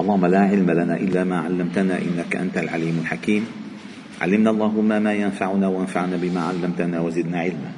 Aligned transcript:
اللهم 0.00 0.26
لا 0.26 0.40
علم 0.40 0.70
لنا 0.70 0.96
إلا 0.96 1.24
ما 1.24 1.38
علمتنا 1.38 1.98
إنك 1.98 2.36
أنت 2.36 2.58
العليم 2.58 2.98
الحكيم. 3.02 3.46
علمنا 4.20 4.50
اللهم 4.50 5.02
ما 5.02 5.12
ينفعنا 5.12 5.68
وانفعنا 5.68 6.16
بما 6.16 6.40
علمتنا 6.40 7.00
وزدنا 7.00 7.40
علما. 7.40 7.72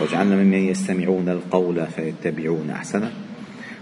واجعلنا 0.00 0.36
ممن 0.36 0.54
يستمعون 0.72 1.28
القول 1.28 1.86
فيتبعون 1.86 2.70
أحسنه. 2.70 3.12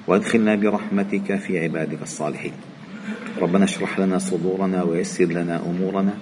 وأدخلنا 0.07 0.55
برحمتك 0.55 1.37
في 1.37 1.59
عبادك 1.59 2.03
الصالحين. 2.03 2.53
ربنا 3.39 3.65
اشرح 3.65 3.99
لنا 3.99 4.19
صدورنا 4.19 4.83
ويسر 4.83 5.25
لنا 5.25 5.63
أمورنا. 5.67 6.15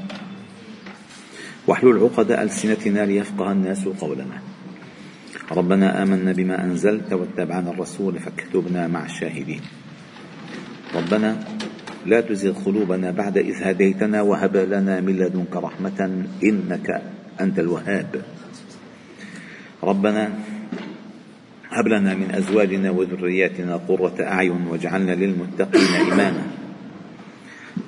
واحلل 1.66 1.98
عقد 1.98 2.30
ألسنتنا 2.30 3.06
ليفقه 3.06 3.52
الناس 3.52 3.88
قولنا. 3.88 4.38
ربنا 5.52 6.02
آمنا 6.02 6.32
بما 6.32 6.64
أنزلت 6.64 7.12
واتبعنا 7.12 7.70
الرسول 7.70 8.18
فاكتبنا 8.18 8.86
مع 8.86 9.04
الشاهدين. 9.04 9.60
ربنا 10.94 11.44
لا 12.06 12.20
تزغ 12.20 12.64
قلوبنا 12.64 13.10
بعد 13.10 13.38
إذ 13.38 13.56
هديتنا 13.62 14.22
وهب 14.22 14.56
لنا 14.56 15.00
من 15.00 15.16
لدنك 15.16 15.56
رحمة 15.56 16.24
إنك 16.44 17.02
أنت 17.40 17.58
الوهاب. 17.58 18.22
ربنا 19.82 20.30
هب 21.70 21.88
لنا 21.88 22.14
من 22.14 22.30
أزواجنا 22.34 22.90
وذرياتنا 22.90 23.76
قرة 23.76 24.16
أعين 24.20 24.66
واجعلنا 24.66 25.12
للمتقين 25.12 26.12
إماما. 26.12 26.46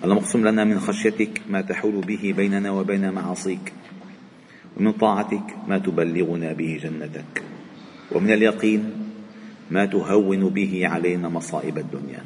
اللهم 0.04 0.18
اقسم 0.18 0.48
لنا 0.48 0.64
من 0.64 0.80
خشيتك 0.80 1.40
ما 1.50 1.60
تحول 1.60 2.00
به 2.00 2.34
بيننا 2.36 2.70
وبين 2.70 3.10
معاصيك 3.10 3.72
ومن 4.76 4.92
طاعتك 4.92 5.46
ما 5.68 5.78
تبلغنا 5.78 6.52
به 6.52 6.80
جنتك 6.82 7.42
ومن 8.12 8.30
اليقين 8.32 8.82
ما 9.70 9.84
تهون 9.86 10.48
به 10.48 10.88
علينا 10.88 11.28
مصائب 11.28 11.78
الدنيا. 11.78 12.22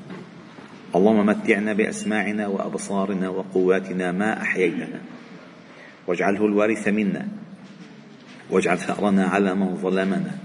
اللهم 0.95 1.27
متعنا 1.27 1.73
بأسماعنا 1.73 2.47
وأبصارنا 2.47 3.29
وقواتنا 3.29 4.13
ما 4.13 4.43
أحييتنا. 4.43 5.01
واجعله 6.07 6.47
الوارث 6.47 6.89
منا. 6.89 7.29
واجعل 8.51 8.79
ثأرنا 8.79 9.25
على 9.27 9.55
من 9.55 9.77
ظلمنا. 9.77 10.39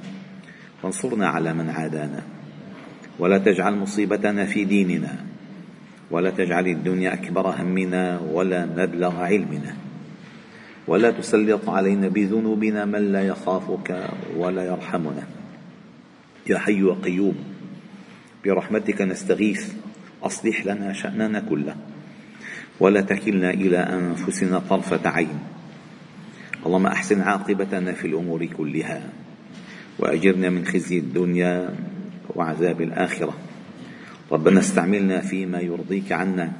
وانصرنا 0.84 1.28
على 1.28 1.54
من 1.54 1.70
عادانا. 1.70 2.22
ولا 3.20 3.38
تجعل 3.38 3.76
مصيبتنا 3.76 4.46
في 4.46 4.66
ديننا. 4.66 5.16
ولا 6.12 6.30
تجعل 6.30 6.68
الدنيا 6.68 7.14
أكبر 7.14 7.48
همنا 7.62 8.20
ولا 8.20 8.66
مبلغ 8.66 9.22
علمنا. 9.22 9.76
ولا 10.88 11.12
تسلط 11.12 11.70
علينا 11.70 12.08
بذنوبنا 12.08 12.86
من 12.86 13.12
لا 13.12 13.22
يخافك 13.22 14.10
ولا 14.38 14.66
يرحمنا. 14.66 15.24
يا 16.50 16.58
حي 16.58 16.84
وقيوم 16.84 17.36
برحمتك 18.46 19.02
نستغيث. 19.02 19.74
أصلح 20.24 20.66
لنا 20.66 20.94
شأننا 20.94 21.40
كله. 21.40 21.76
ولا 22.80 23.02
تكلنا 23.02 23.50
إلى 23.50 23.78
أنفسنا 23.78 24.60
طرفة 24.60 25.10
عين. 25.10 25.40
اللهم 26.66 26.88
أحسن 26.88 27.22
عاقبتنا 27.22 27.92
في 27.92 28.08
الأمور 28.08 28.46
كلها. 28.46 29.02
وأجرنا 30.00 30.50
من 30.50 30.66
خزي 30.66 30.98
الدنيا 30.98 31.76
وعذاب 32.36 32.82
الآخرة. 32.82 33.34
ربنا 34.32 34.60
استعملنا 34.60 35.22
فيما 35.22 35.60
يرضيك 35.60 36.12
عنا. 36.12 36.52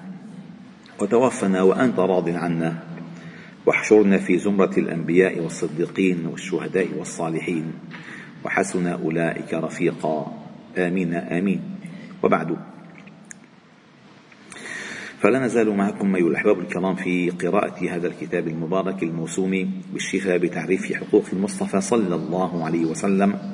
وتوفنا 1.00 1.62
وأنت 1.62 2.00
راض 2.00 2.30
عنا. 2.30 2.80
واحشرنا 3.66 4.18
في 4.18 4.38
زمرة 4.38 4.74
الأنبياء 4.78 5.40
والصديقين 5.40 6.26
والشهداء 6.26 6.88
والصالحين. 6.98 7.74
وحسن 8.46 8.88
أولئك 8.88 9.54
رفيقا. 9.54 10.44
آمين 10.78 11.14
آمين. 11.14 11.62
وبعد. 12.24 12.69
فلا 15.22 15.40
نزال 15.40 15.70
معكم 15.70 16.16
أيها 16.16 16.28
الأحباب 16.28 16.60
الكرام 16.60 16.96
في 16.96 17.30
قراءة 17.30 17.96
هذا 17.96 18.08
الكتاب 18.08 18.48
المبارك 18.48 19.04
الموسوم 19.04 19.72
بالشفاء 19.94 20.38
بتعريف 20.38 20.94
حقوق 20.94 21.26
المصطفى 21.34 21.82
صلى 21.82 22.16
الله 22.16 22.66
عليه 22.66 22.86
وسلم 22.86 23.54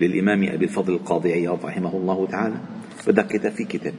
للإمام 0.00 0.42
أبي 0.44 0.64
الفضل 0.64 0.92
القاضي 0.94 1.32
عياض 1.32 1.66
رحمه 1.66 1.96
الله 1.96 2.26
تعالى. 2.26 2.56
بدأ 3.06 3.22
كتاب 3.22 3.52
في 3.52 3.64
كتاب. 3.64 3.94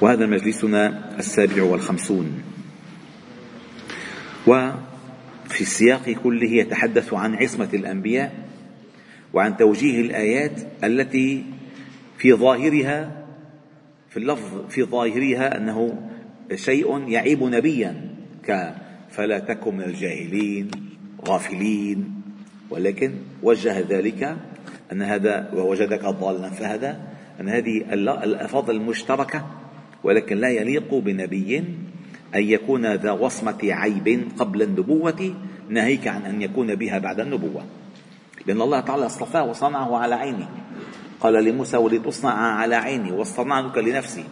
وهذا 0.00 0.26
مجلسنا 0.26 1.10
السابع 1.18 1.62
والخمسون. 1.62 2.42
وفي 4.46 5.60
السياق 5.60 6.10
كله 6.10 6.50
يتحدث 6.50 7.14
عن 7.14 7.34
عصمة 7.34 7.68
الأنبياء 7.74 8.48
وعن 9.32 9.56
توجيه 9.56 10.00
الآيات 10.00 10.60
التي 10.84 11.44
في 12.20 12.32
ظاهرها 12.32 13.24
في 14.08 14.16
اللفظ 14.16 14.66
في 14.68 14.82
ظاهرها 14.82 15.56
أنه 15.56 16.08
شيء 16.54 17.08
يعيب 17.08 17.42
نبيا 17.42 18.14
ك 18.48 18.74
فلا 19.10 19.38
تكن 19.38 19.74
من 19.76 19.82
الجاهلين 19.82 20.70
غافلين 21.28 22.22
ولكن 22.70 23.12
وجه 23.42 23.80
ذلك 23.88 24.36
أن 24.92 25.02
هذا 25.02 25.50
ووجدك 25.54 26.04
ضالا 26.04 26.50
فهذا 26.50 27.00
أن 27.40 27.48
هذه 27.48 27.94
الألفاظ 27.94 28.70
المشتركة 28.70 29.46
ولكن 30.04 30.36
لا 30.36 30.48
يليق 30.48 30.94
بنبي 30.94 31.58
أن 32.34 32.42
يكون 32.42 32.94
ذا 32.94 33.10
وصمة 33.10 33.58
عيب 33.62 34.28
قبل 34.38 34.62
النبوة 34.62 35.34
ناهيك 35.68 36.08
عن 36.08 36.22
أن 36.22 36.42
يكون 36.42 36.74
بها 36.74 36.98
بعد 36.98 37.20
النبوة. 37.20 37.64
لأن 38.46 38.60
الله 38.60 38.80
تعالى 38.80 39.06
اصطفاه 39.06 39.44
وصنعه 39.44 39.96
على 39.96 40.14
عينه. 40.14 40.48
قال 41.20 41.44
لموسى 41.44 41.76
ولتصنع 41.76 42.32
على 42.32 42.74
عيني 42.74 43.12
واصطنعتك 43.12 43.78
لنفسي. 43.78 44.24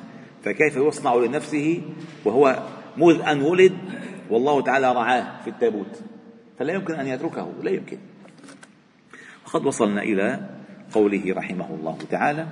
فكيف 0.45 0.77
يصنع 0.77 1.15
لنفسه؟ 1.15 1.83
وهو 2.25 2.63
مذ 2.97 3.21
أن 3.21 3.41
ولد 3.41 3.73
والله 4.31 4.63
تعالى 4.63 4.93
رعاه 4.93 5.43
في 5.45 5.51
التابوت. 5.51 6.01
فلا 6.59 6.73
يمكن 6.73 6.95
أن 6.95 7.07
يتركه 7.07 7.53
لا 7.63 7.71
يمكن. 7.71 7.99
وقد 9.47 9.67
وصلنا 9.67 10.03
إلى 10.03 10.49
قوله 10.93 11.35
رحمه 11.37 11.75
الله 11.75 11.99
تعالى. 12.11 12.47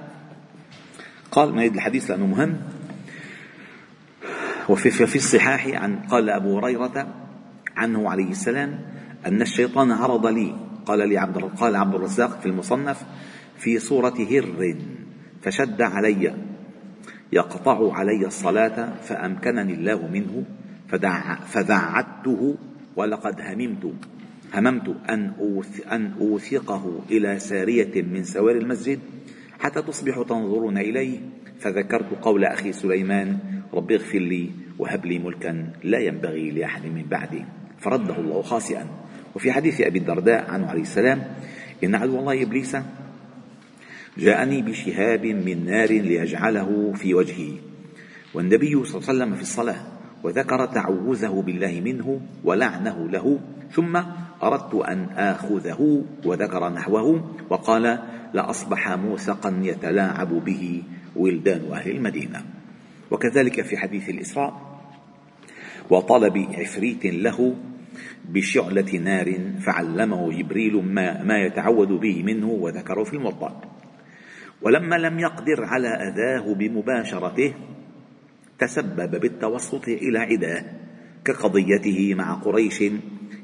قال 1.31 1.55
ما 1.55 1.65
الحديث 1.65 2.11
لأنه 2.11 2.27
مهم. 2.27 2.57
وفي 4.69 4.91
في 4.91 5.17
الصحاح 5.17 5.67
عن 5.67 5.99
قال 5.99 6.31
أبو 6.31 6.59
هريرة 6.59 7.09
عنه 7.77 8.11
عليه 8.11 8.31
السلام 8.31 8.81
أن 9.27 9.43
الشيطان 9.43 9.93
عرض 9.93 10.27
لي. 10.27 10.55
قال 10.87 11.09
لي 11.09 11.19
عبد 11.19 11.37
قال 11.45 11.77
عبد 11.77 11.95
الرزاق 11.95 12.41
في 12.41 12.47
المصنف 12.47 13.03
في 13.59 13.79
صورة 13.79 14.15
هر. 14.31 14.77
فشد 15.43 15.83
علي 15.83 16.35
يقطع 17.33 17.95
علي 17.95 18.27
الصلاة 18.27 18.95
فأمكنني 19.03 19.75
الله 19.75 20.09
منه 20.09 20.45
فدع 20.89 21.35
فدعته 21.35 22.57
ولقد 22.97 23.41
هممت 23.41 23.93
هممت 24.55 24.97
أن 25.11 25.33
أن 25.93 26.13
أوثقه 26.21 27.01
إلى 27.11 27.39
سارية 27.39 28.03
من 28.03 28.25
سوار 28.25 28.57
المسجد 28.57 29.01
حتى 29.59 29.83
تصبحوا 29.83 30.25
تنظرون 30.25 30.79
إليه. 30.79 31.19
فذكرت 31.61 32.07
قول 32.23 32.45
أخي 32.45 32.73
سليمان 32.73 33.39
رب 33.75 33.93
اغفر 33.93 34.19
لي 34.19 34.51
وهب 34.79 35.07
لي 35.07 35.19
ملكا 35.19 35.73
لا 35.85 35.99
ينبغي 35.99 36.51
لأحد 36.51 36.87
من 36.87 37.05
بعدي. 37.11 37.45
فرده 37.79 38.17
الله 38.17 38.43
خاسئا. 38.43 38.87
وفي 39.35 39.53
حديث 39.53 39.81
أبي 39.81 39.99
الدرداء 39.99 40.51
عنه 40.51 40.67
عليه 40.67 40.83
السلام 40.83 41.23
إن 41.85 41.95
عدو 41.95 42.19
الله 42.19 42.43
إبليس 42.43 42.77
جاءني 44.19 44.63
بشهاب 44.63 45.27
من 45.27 45.67
نار 45.67 45.89
ليجعله 45.89 46.93
في 46.97 47.15
وجهي. 47.15 47.53
والنبي 48.35 48.85
صلى 48.85 49.01
الله 49.01 49.09
عليه 49.09 49.19
وسلم 49.19 49.35
في 49.35 49.43
الصلاة 49.43 49.77
وذكر 50.25 50.67
تعوذه 50.67 51.43
بالله 51.47 51.81
منه 51.85 52.21
ولعنه 52.45 53.09
له 53.09 53.41
ثم 53.73 53.97
أردت 54.43 54.75
أن 54.75 55.05
آخذه 55.05 56.05
وذكر 56.25 56.69
نحوه 56.69 57.35
وقال 57.51 57.99
لأصبح 58.35 58.93
موثقا 58.93 59.61
يتلاعب 59.63 60.29
به 60.45 60.83
ولدان 61.17 61.73
أهل 61.73 61.91
المدينة 61.91 62.45
وكذلك 63.11 63.63
في 63.63 63.77
حديث 63.77 64.09
الإسراء 64.09 64.81
وطلب 65.91 66.47
عفريت 66.55 67.07
له 67.07 67.55
بشعلة 68.29 68.99
نار 68.99 69.39
فعلمه 69.61 70.33
جبريل 70.33 70.77
ما, 70.77 71.23
ما 71.23 71.39
يتعوذ 71.39 71.99
به 71.99 72.23
منه 72.23 72.49
وذكره 72.49 73.05
في 73.05 73.15
الموطأ 73.15 73.61
ولما 74.63 74.97
لم 74.97 75.19
يقدر 75.19 75.65
على 75.65 75.89
أذاه 75.89 76.55
بمباشرته 76.55 77.55
تسبب 78.59 79.21
بالتوسط 79.21 79.89
إلى 79.89 80.19
عداه 80.19 80.65
كقضيته 81.25 82.15
مع 82.15 82.35
قريش 82.35 82.79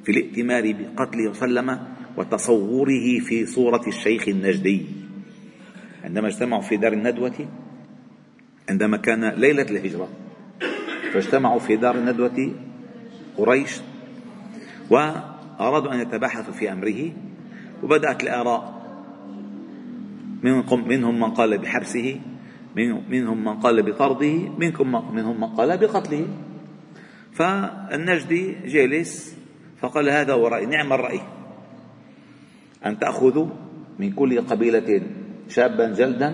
في 0.05 0.09
الائتمار 0.09 0.73
بقتله 0.73 1.31
وسلم 1.31 1.79
وتصوره 2.17 3.19
في 3.19 3.47
صورة 3.47 3.82
الشيخ 3.87 4.29
النجدي. 4.29 4.87
عندما 6.05 6.29
اجتمعوا 6.29 6.62
في 6.62 6.76
دار 6.76 6.93
الندوة 6.93 7.49
عندما 8.69 8.97
كان 8.97 9.25
ليلة 9.25 9.62
الهجرة 9.62 10.08
فاجتمعوا 11.12 11.58
في 11.58 11.76
دار 11.76 11.94
الندوة 11.94 12.53
قريش 13.37 13.81
وأرادوا 14.91 15.94
أن 15.94 16.00
يتباحثوا 16.00 16.55
في 16.55 16.73
أمره 16.73 17.12
وبدأت 17.82 18.23
الآراء 18.23 18.62
منكم 18.62 18.81
منهم 20.43 21.21
من 21.21 21.31
قال 21.31 21.59
بحبسه 21.59 22.21
منهم 22.77 23.44
من 23.44 23.55
قال 23.61 23.83
بطرده 23.83 24.35
منكم 24.59 25.15
منهم 25.15 25.41
من 25.41 25.47
قال 25.47 25.79
بقتله. 25.79 26.27
فالنجدي 27.33 28.56
جالس 28.67 29.37
فقال 29.81 30.11
هذا 30.11 30.33
هو 30.33 30.49
رأي 30.49 30.67
نعم 30.67 30.93
الرأي. 30.93 31.21
أن 32.87 32.99
تأخذوا 32.99 33.47
من 33.99 34.12
كل 34.12 34.41
قبيلة 34.41 35.03
شابا 35.49 35.87
جلدا 35.94 36.31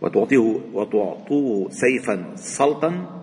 وتعطيه 0.00 0.60
وتعطوه 0.72 1.70
سيفا 1.70 2.36
سلطا 2.36 3.22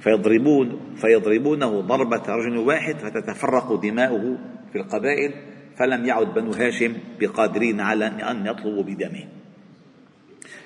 فيضربون 0.00 0.80
فيضربونه 0.96 1.80
ضربة 1.80 2.22
رجل 2.28 2.56
واحد 2.58 2.96
فتتفرق 2.96 3.80
دماؤه 3.82 4.38
في 4.72 4.78
القبائل. 4.78 5.51
فلم 5.76 6.04
يعد 6.04 6.34
بنو 6.34 6.52
هاشم 6.52 6.96
بقادرين 7.20 7.80
على 7.80 8.06
أن 8.06 8.46
يطلبوا 8.46 8.82
بدمه. 8.82 9.24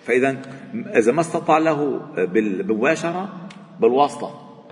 فإذا 0.04 0.42
إذا 0.74 1.12
ما 1.12 1.20
استطاع 1.20 1.58
له 1.58 1.98
بالمباشرة 2.16 3.48
بالواسطة. 3.80 4.62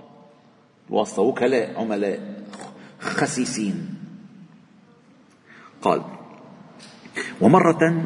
الواسطة 0.89 1.21
وكلاء 1.21 1.81
عملاء 1.81 2.43
خسيسين. 2.99 3.95
قال 5.81 6.01
ومرة 7.41 8.03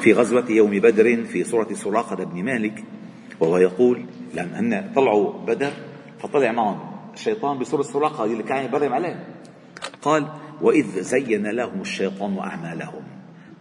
في 0.00 0.12
غزوة 0.12 0.50
يوم 0.50 0.70
بدر 0.70 1.24
في 1.24 1.44
سورة 1.44 1.72
سراقة 1.72 2.24
بن 2.24 2.44
مالك 2.44 2.84
وهو 3.40 3.56
يقول 3.56 4.04
لأن 4.34 4.92
طلعوا 4.96 5.32
بدر 5.32 5.72
فطلع 6.18 6.52
معهم 6.52 6.80
الشيطان 7.14 7.58
بسورة 7.58 7.82
سراقة 7.82 8.24
اللي 8.24 8.42
كان 8.42 8.64
يبرم 8.64 8.92
عليه 8.92 9.26
قال 10.02 10.28
وإذ 10.60 11.02
زين 11.02 11.46
لهم 11.46 11.80
الشيطان 11.80 12.38
أعمالهم 12.38 13.02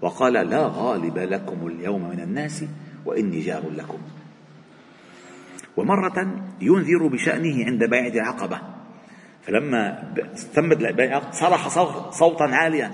وقال 0.01 0.33
لا 0.33 0.71
غالب 0.73 1.17
لكم 1.17 1.67
اليوم 1.67 2.09
من 2.09 2.19
الناس 2.19 2.63
وإني 3.05 3.39
جار 3.39 3.69
لكم. 3.69 3.97
ومرة 5.77 6.41
ينذر 6.61 7.07
بشأنه 7.07 7.65
عند 7.65 7.83
بيعة 7.83 8.07
العقبة. 8.07 8.61
فلما 9.41 10.13
تمت 10.53 10.81
البيعة 10.81 11.31
صرخ 11.31 11.67
صوتا 12.11 12.44
عاليا. 12.44 12.91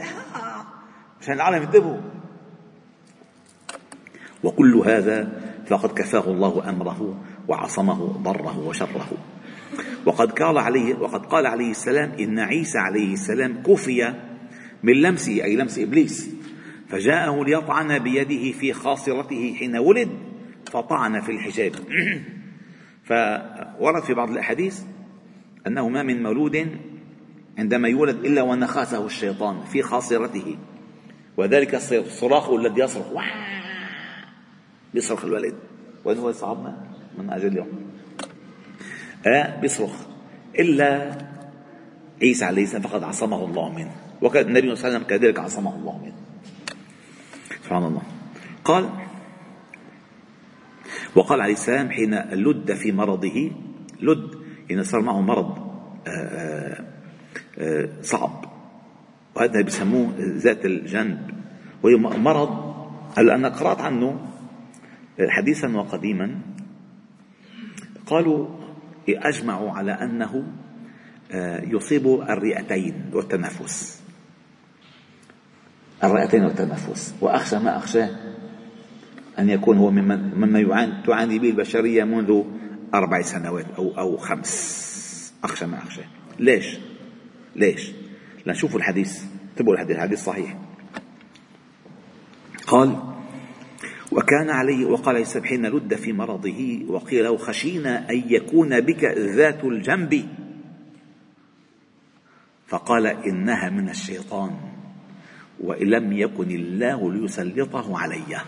عشان 1.21 1.33
العالم 1.33 1.63
ينتبهوا 1.63 2.01
وكل 4.43 4.75
هذا 4.75 5.41
فقد 5.67 5.89
كفاه 5.89 6.31
الله 6.31 6.69
أمره 6.69 7.15
وعصمه 7.47 8.07
ضره 8.07 8.59
وشره. 8.59 9.07
وقد 10.05 10.31
قال 10.31 10.57
عليه 10.57 10.95
وقد 10.95 11.25
قال 11.25 11.45
عليه 11.45 11.71
السلام 11.71 12.11
إن 12.19 12.39
عيسى 12.39 12.77
عليه 12.77 13.13
السلام 13.13 13.63
كفي 13.63 14.13
من 14.83 14.93
لمسه 14.93 15.43
أي 15.43 15.55
لمس 15.55 15.79
إبليس. 15.79 16.29
فجاءه 16.89 17.43
ليطعن 17.43 17.99
بيده 17.99 18.51
في 18.51 18.73
خاصرته 18.73 19.55
حين 19.59 19.75
ولد 19.75 20.09
فطعن 20.71 21.21
في 21.21 21.31
الحجاب. 21.31 21.71
فورد 23.07 24.03
في 24.03 24.13
بعض 24.13 24.29
الأحاديث 24.29 24.81
أنه 25.67 25.89
ما 25.89 26.03
من 26.03 26.23
مولود 26.23 26.67
عندما 27.57 27.87
يولد 27.87 28.25
إلا 28.25 28.41
ونخاسه 28.41 29.05
الشيطان 29.05 29.63
في 29.63 29.81
خاصرته. 29.81 30.57
وذلك 31.37 31.75
الصراخ 31.75 32.49
الذي 32.49 32.81
يصرخ 32.81 33.05
بيصرخ 34.93 35.25
الولد. 35.25 35.55
وين 36.05 36.17
هو 36.17 36.31
صعبنا 36.31 36.77
من 37.17 37.29
أجل 37.29 37.47
اليوم. 37.47 37.92
آه 39.27 39.59
بيصرخ. 39.59 39.91
إلا 40.59 41.17
عيسى 42.21 42.45
عليه 42.45 42.63
السلام 42.63 42.81
فقد 42.81 43.03
عصمه 43.03 43.45
الله 43.45 43.69
منه. 43.69 43.91
وكان 44.21 44.47
النبي 44.47 44.61
صلى 44.61 44.73
الله 44.73 44.85
عليه 44.85 44.95
وسلم 44.95 45.07
كذلك 45.09 45.39
عصمه 45.39 45.75
الله 45.75 45.97
منه. 45.97 46.15
سبحان 47.63 47.83
الله. 47.83 48.01
قال 48.63 48.89
وقال 51.15 51.41
عليه 51.41 51.53
السلام 51.53 51.89
حين 51.89 52.15
لد 52.15 52.73
في 52.73 52.91
مرضه 52.91 53.51
لد 54.01 54.29
يعني 54.69 54.83
صار 54.83 55.01
معه 55.01 55.21
مرض 55.21 55.57
آه، 56.07 56.09
آآ 56.09 56.85
آه، 57.57 57.89
صعب. 58.01 58.45
وهذا 59.35 59.61
بيسموه 59.61 60.13
ذات 60.19 60.65
الجنب. 60.65 61.31
وهي 61.83 61.95
مرض. 61.95 62.73
هلا 63.17 63.35
أنا 63.35 63.49
قرأت 63.49 63.81
عنه 63.81 64.19
حديثا 65.29 65.77
وقديما؟ 65.77 66.39
قالوا 68.05 68.62
أجمعوا 69.09 69.71
على 69.71 69.91
أنه 69.91 70.43
آه، 71.31 71.61
يصيب 71.61 72.07
الرئتين 72.07 73.09
والتنفس. 73.13 74.01
الرئتين 76.03 76.43
والتنفس. 76.43 77.15
وأخشى 77.21 77.59
ما 77.59 77.77
أخشاه 77.77 78.09
أن 79.39 79.49
يكون 79.49 79.77
هو 79.77 79.91
ممن 79.91 80.35
مما 80.35 81.03
تعاني 81.05 81.39
به 81.39 81.49
البشرية 81.49 82.03
منذ 82.03 82.43
أربع 82.93 83.21
سنوات 83.21 83.65
أو 83.77 83.97
أو 83.97 84.17
خمس. 84.17 85.33
أخشى 85.43 85.65
ما 85.65 85.77
أخشاه. 85.77 86.05
ليش؟ 86.39 86.77
ليش؟ 87.55 87.91
لنشوف 88.45 88.75
الحديث. 88.75 89.23
انتبهوا 89.51 89.73
الحديث؟ 89.73 89.95
الحديث 89.95 90.23
صحيح. 90.23 90.57
قال 92.67 93.12
وكان 94.13 94.49
عليه 94.49 94.85
وقال 94.85 95.15
عيسى 95.15 95.41
حين 95.41 95.65
لد 95.65 95.95
في 95.95 96.13
مرضه 96.13 96.85
وقيل 96.87 97.23
له 97.23 97.37
خشينا 97.37 98.09
أن 98.09 98.23
يكون 98.27 98.81
بك 98.81 99.03
ذات 99.17 99.63
الجنب. 99.63 100.29
فقال 102.67 103.07
إنها 103.07 103.69
من 103.69 103.89
الشيطان 103.89 104.51
وإن 105.59 105.87
لم 105.87 106.13
يكن 106.13 106.51
الله 106.51 107.11
ليسلطه 107.11 107.99
علي. 107.99 108.41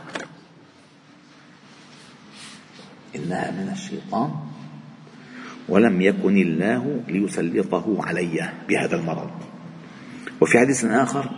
إنها 3.15 3.51
من 3.51 3.69
الشيطان 3.71 4.31
ولم 5.69 6.01
يكن 6.01 6.37
الله 6.37 7.03
ليسلطه 7.07 8.05
علي 8.05 8.49
بهذا 8.69 8.95
المرض. 8.95 9.31
وفي 10.41 10.59
حديث 10.59 10.85
آخر 10.85 11.29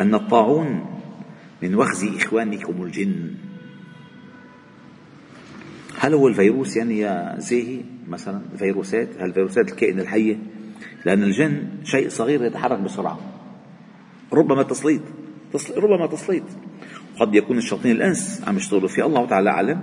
أن 0.00 0.14
الطاعون 0.14 0.95
من 1.62 1.74
وخز 1.74 2.04
إخوانكم 2.04 2.82
الجن. 2.82 3.34
هل 5.98 6.14
هو 6.14 6.28
الفيروس 6.28 6.76
يعني 6.76 6.98
يا 6.98 7.34
زيهي 7.38 7.80
مثلا؟ 8.08 8.42
فيروسات؟ 8.58 9.08
الفيروسات 9.20 9.68
الكائن 9.68 10.00
الحية؟ 10.00 10.38
لأن 11.04 11.22
الجن 11.22 11.68
شيء 11.84 12.08
صغير 12.08 12.44
يتحرك 12.44 12.78
بسرعة. 12.78 13.20
ربما 14.32 14.62
تسليط 14.62 15.02
ربما 15.76 16.06
تسليط 16.06 16.42
قد 17.20 17.34
يكون 17.34 17.58
الشياطين 17.58 17.92
الإنس 17.92 18.44
عم 18.46 18.56
يشتغلوا 18.56 18.88
فيه. 18.88 19.06
الله 19.06 19.26
تعالى 19.26 19.50
أعلم. 19.50 19.80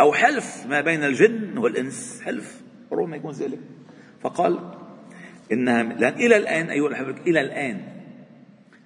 أو 0.00 0.12
حلف 0.12 0.66
ما 0.68 0.80
بين 0.80 1.04
الجن 1.04 1.58
والإنس. 1.58 2.20
حلف. 2.24 2.60
ربما 2.92 3.16
يكون 3.16 3.32
ذلك. 3.32 3.58
فقال 4.20 4.58
انها 5.52 5.82
لأن 5.82 6.14
إلى 6.14 6.36
الآن 6.36 6.70
أيها 6.70 6.88
الاحبه 6.88 7.14
إلى 7.26 7.40
الآن 7.40 7.80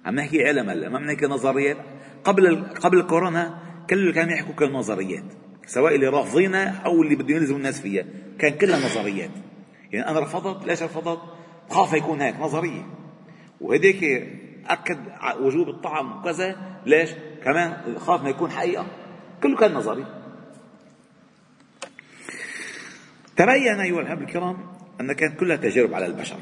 عم 0.05 0.15
نحكي 0.15 0.43
علم 0.43 0.69
هلا 0.69 0.89
ما 0.89 0.99
بنحكي 0.99 1.25
نظريات. 1.25 1.77
قبل 2.23 2.63
قبل 2.63 2.97
الكورونا 2.97 3.59
كل 3.89 3.99
اللي 3.99 4.13
كانوا 4.13 4.33
يحكوا 4.33 4.53
كل 4.53 4.71
نظريات 4.71 5.23
سواء 5.65 5.95
اللي 5.95 6.07
رافضينها 6.07 6.81
أو 6.85 7.01
اللي 7.01 7.15
بدهم 7.15 7.37
يلزموا 7.37 7.57
الناس 7.57 7.81
فيها 7.81 8.05
كان 8.39 8.57
كلها 8.57 8.85
نظريات. 8.85 9.29
يعني 9.91 10.09
أنا 10.09 10.19
رفضت 10.19 10.67
ليش 10.67 10.83
رفضت؟ 10.83 11.19
خاف 11.69 11.93
يكون 11.93 12.21
هيك 12.21 12.39
نظرية. 12.39 12.85
وهديك 13.61 14.03
أكد 14.67 14.99
وجوب 15.39 15.69
الطعم 15.69 16.19
وكذا 16.19 16.55
ليش؟ 16.85 17.09
كمان 17.43 17.95
خاف 17.97 18.23
ما 18.23 18.29
يكون 18.29 18.51
حقيقة. 18.51 18.85
كله 19.43 19.57
كان 19.57 19.73
نظري. 19.73 20.05
تبين 23.35 23.79
أيها 23.79 24.01
الأحبة 24.01 24.21
الكرام 24.21 24.57
أن 25.01 25.13
كانت 25.13 25.39
كلها 25.39 25.55
تجارب 25.55 25.93
على 25.93 26.05
البشر. 26.05 26.37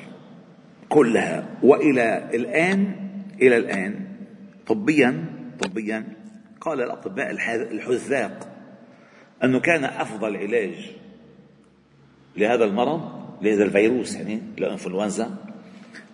كلها. 0.90 1.50
وإلى 1.64 2.30
الآن 2.34 2.96
إلى 3.42 3.58
الآن 3.58 4.08
طبيا 4.68 5.41
طبيا 5.62 6.08
قال 6.62 6.82
الأطباء 6.82 7.32
الحذاق 7.72 8.48
أنه 9.44 9.60
كان 9.60 9.84
أفضل 9.84 10.38
علاج 10.38 10.92
لهذا 12.38 12.64
المرض 12.66 13.22
لهذا 13.42 13.64
الفيروس 13.64 14.16
يعني 14.16 14.42
الإنفلونزا 14.58 15.36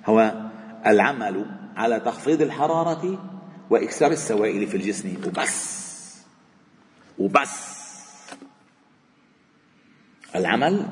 هو 0.05 0.33
العمل 0.85 1.45
على 1.75 1.99
تخفيض 1.99 2.41
الحرارة 2.41 3.29
وإكسار 3.69 4.11
السوائل 4.11 4.67
في 4.67 4.77
الجسم. 4.77 5.17
وبس. 5.27 5.77
وبس. 7.19 7.77
العمل 10.35 10.85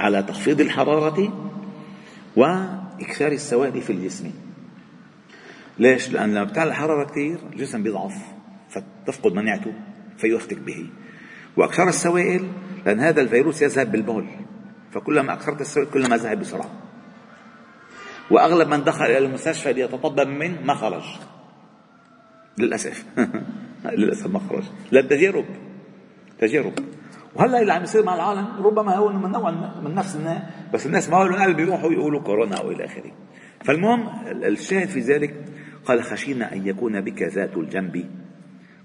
على 0.00 0.22
تخفيض 0.22 0.60
الحرارة 0.60 1.50
وإكسار 2.36 3.32
السوائل 3.32 3.82
في 3.82 3.92
الجسم. 3.92 4.30
ليش؟ 5.78 6.12
لأن 6.12 6.34
لما 6.34 6.44
بتعلى 6.44 6.68
الحرارة 6.68 7.04
كثير 7.04 7.38
الجسم 7.52 7.82
بيضعف 7.82 8.14
فتفقد 8.68 9.32
مناعته 9.32 9.72
فيفتك 10.18 10.58
به. 10.58 10.86
وأكثر 11.56 11.88
السوائل 11.88 12.48
لأن 12.86 13.00
هذا 13.00 13.20
الفيروس 13.20 13.62
يذهب 13.62 13.92
بالبول. 13.92 14.26
فكلما 14.92 15.32
أكثرت 15.32 15.60
السوائل 15.60 15.90
كلما 15.90 16.16
ذهب 16.16 16.40
بسرعة. 16.40 16.70
وأغلب 18.30 18.68
من 18.68 18.84
دخل 18.84 19.04
إلى 19.04 19.18
المستشفى 19.18 19.72
ليتطبب 19.72 20.28
منه 20.28 20.60
ما 20.64 20.74
خرج. 20.74 21.04
للأسف. 22.58 23.04
للأسف 23.98 24.26
مخرج 24.26 24.64
للتجارب. 24.92 25.44
تجارب. 26.38 26.72
وهلأ 27.34 27.60
اللي 27.60 27.72
عم 27.72 27.82
يصير 27.82 28.04
مع 28.04 28.14
العالم 28.14 28.66
ربما 28.66 28.96
هو 28.96 29.12
من 29.12 29.30
نوع 29.30 29.50
من 29.84 29.94
نفس 29.94 30.16
الناس 30.16 30.42
بس 30.74 30.86
الناس 30.86 31.10
ما 31.10 31.16
لهم 31.16 31.42
قلب 31.42 31.58
يروحوا 31.58 31.92
يقولوا 31.92 32.20
كورونا 32.20 32.60
والى 32.60 32.84
آخره. 32.84 33.12
فالمهم 33.64 34.08
الشاهد 34.44 34.88
في 34.88 35.00
ذلك 35.00 35.34
قال 35.86 36.02
خشينا 36.02 36.52
أن 36.52 36.66
يكون 36.66 37.00
بك 37.00 37.22
ذات 37.22 37.56
الجنب. 37.56 38.10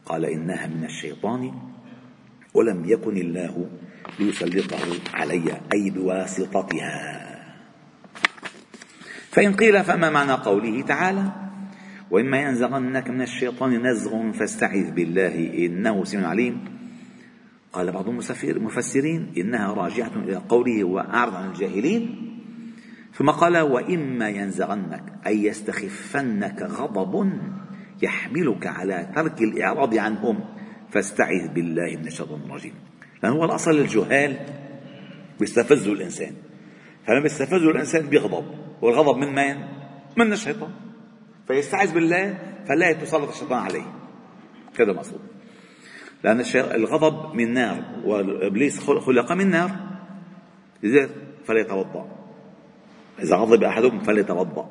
قال 0.05 0.25
إنها 0.25 0.67
من 0.67 0.83
الشيطان 0.85 1.51
ولم 2.53 2.85
يكن 2.85 3.17
الله 3.17 3.69
ليسلطه 4.19 4.77
علي 5.13 5.61
أي 5.73 5.89
بواسطتها. 5.89 7.25
فإن 9.31 9.53
قيل 9.53 9.83
فما 9.83 10.09
معنى 10.09 10.31
قوله 10.31 10.81
تعالى؟ 10.81 11.31
وإما 12.11 12.37
ينزغنك 12.37 13.09
من 13.09 13.21
الشيطان 13.21 13.87
نزغ 13.87 14.31
فاستعذ 14.31 14.91
بالله 14.91 15.65
إنه 15.65 16.03
سميع 16.03 16.27
عليم. 16.27 16.65
قال 17.73 17.91
بعض 17.91 18.09
المفسرين 18.43 19.33
إنها 19.37 19.73
راجعة 19.73 20.11
إلى 20.15 20.35
قوله 20.35 20.83
وأعرض 20.83 21.35
عن 21.35 21.49
الجاهلين. 21.49 22.28
ثم 23.19 23.29
قال 23.29 23.57
وإما 23.57 24.29
ينزغنك 24.29 25.03
أي 25.27 25.43
يستخفنك 25.43 26.61
غضب 26.61 27.31
يحملك 28.01 28.67
على 28.67 29.11
ترك 29.15 29.41
الإعراض 29.41 29.97
عنهم. 29.97 30.39
فاستعذ 30.91 31.47
بالله 31.47 31.97
من 31.97 32.07
الشيطان 32.07 32.39
الرجيم. 32.45 32.73
لأن 33.23 33.31
هو 33.31 33.45
الأصل 33.45 33.71
الجهال 33.71 34.37
بيستفزوا 35.39 35.93
الإنسان. 35.93 36.33
فلما 37.07 37.21
بيستفزوا 37.21 37.71
الإنسان 37.71 38.07
بيغضب 38.07 38.45
والغضب 38.81 39.17
من 39.17 39.35
من؟ 39.35 39.57
من 40.17 40.33
الشيطان. 40.33 40.71
فيستعذ 41.47 41.93
بالله 41.93 42.37
فلا 42.67 42.89
يتسلط 42.89 43.29
الشيطان 43.29 43.59
عليه. 43.59 43.93
كذا 44.75 44.93
مقصود. 44.93 45.21
لأن 46.23 46.43
الغضب 46.55 47.35
من 47.35 47.53
نار 47.53 47.83
وإبليس 48.05 48.79
خلق 48.79 49.31
من 49.31 49.49
نار. 49.49 49.71
لذلك 50.83 51.09
فليتوضأ 51.45 52.18
إذا 53.21 53.35
غضب 53.35 53.63
أحدهم 53.63 53.99
فليتوضأ. 53.99 54.69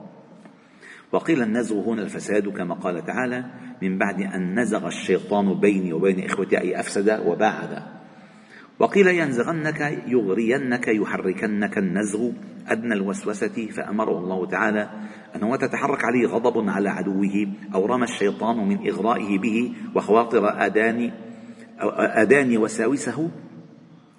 وقيل 1.12 1.43
النزغ 1.43 1.81
هنا 1.81 2.02
الفساد 2.02 2.49
كما 2.49 2.75
قال 2.75 3.05
تعالى 3.05 3.45
من 3.83 3.99
بعد 3.99 4.21
أن 4.21 4.61
نزغ 4.61 4.87
الشيطان 4.87 5.61
بيني 5.61 5.93
وبين 5.93 6.25
إخوتي 6.25 6.61
أي 6.61 6.81
أفسد 6.81 7.23
وباعد. 7.26 7.83
وقيل 8.78 9.07
ينزغنك 9.07 10.02
يغرينك 10.07 10.88
يحركنك 10.88 11.78
النزغ 11.78 12.31
أدنى 12.69 12.95
الوسوسة 12.95 13.67
فأمره 13.67 14.19
الله 14.19 14.47
تعالى 14.47 14.90
أنه 15.37 15.57
تتحرك 15.57 16.05
عليه 16.05 16.26
غضب 16.26 16.69
على 16.69 16.88
عدوه 16.88 17.47
أو 17.75 17.87
رمى 17.87 18.05
الشيطان 18.05 18.69
من 18.69 18.88
إغرائه 18.88 19.38
به 19.38 19.73
وخواطر 19.95 20.67
آدان 20.67 21.11
أداني 21.97 22.59
وساوسه 22.59 23.31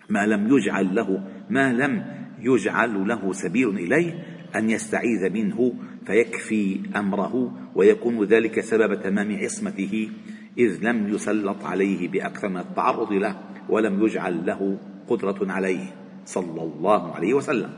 ما 0.10 0.26
لم 0.26 0.58
يجعل 0.58 0.96
له 0.96 1.24
ما 1.50 1.74
لم 1.74 2.19
يجعل 2.42 3.08
له 3.08 3.34
سبيل 3.34 3.70
إليه 3.70 4.26
أن 4.56 4.70
يستعيذ 4.70 5.30
منه 5.30 5.74
فيكفي 6.06 6.80
أمره 6.96 7.52
ويكون 7.76 8.24
ذلك 8.24 8.60
سبب 8.60 9.02
تمام 9.02 9.36
عصمته 9.36 10.10
إذ 10.58 10.80
لم 10.82 11.08
يسلط 11.14 11.66
عليه 11.66 12.08
بأكثر 12.08 12.50
من 12.50 12.58
التعرض 12.58 13.12
له 13.12 13.40
ولم 13.70 14.04
يجعل 14.04 14.46
له 14.46 14.78
قدرة 15.08 15.52
عليه 15.52 15.96
صلى 16.26 16.62
الله 16.62 17.16
عليه 17.16 17.34
وسلم. 17.34 17.70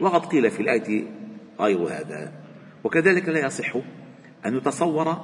وقد 0.00 0.26
قيل 0.26 0.50
في 0.50 0.60
الآية 0.60 1.04
غير 1.60 1.78
هذا. 1.78 2.32
وكذلك 2.84 3.28
لا 3.28 3.46
يصح 3.46 3.76
أن 4.46 4.56
يتصور 4.56 5.16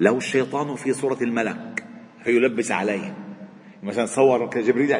له 0.00 0.16
الشيطان 0.16 0.74
في 0.74 0.92
صورة 0.92 1.18
الملك 1.22 1.84
فيلبس 2.24 2.72
عليه. 2.72 3.14
مثلا 3.82 4.06
صور 4.06 4.50
جبريل 4.50 4.92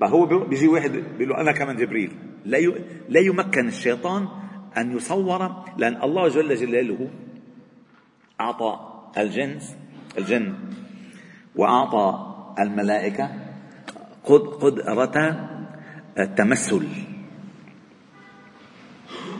فهو 0.00 0.26
بيجي 0.26 0.68
واحد 0.68 0.90
بيقول 0.90 1.28
له 1.28 1.40
أنا 1.40 1.52
كمان 1.52 1.76
جبريل. 1.76 2.12
لا 2.44 2.58
لا 3.08 3.20
يمكن 3.20 3.68
الشيطان 3.68 4.28
أن 4.76 4.96
يصور 4.96 5.64
لأن 5.78 6.02
الله 6.02 6.28
جل 6.28 6.54
جلاله 6.54 7.08
أعطى 8.40 8.80
الجنس 9.18 9.76
الجن 10.18 10.54
وأعطى 11.56 12.34
الملائكة 12.58 13.30
قدرة 14.24 15.48
التمثل. 16.18 16.88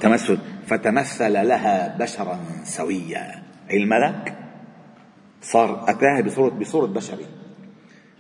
تمثل. 0.01 0.39
فتمثل 0.67 1.33
لها 1.33 1.97
بشرا 1.99 2.41
سويا. 2.65 3.43
أي 3.71 3.83
الملك؟ 3.83 4.39
صار 5.43 5.91
أتاها 5.91 6.21
بصورة 6.21 6.51
بصورة 6.51 6.87
بشري 6.87 7.27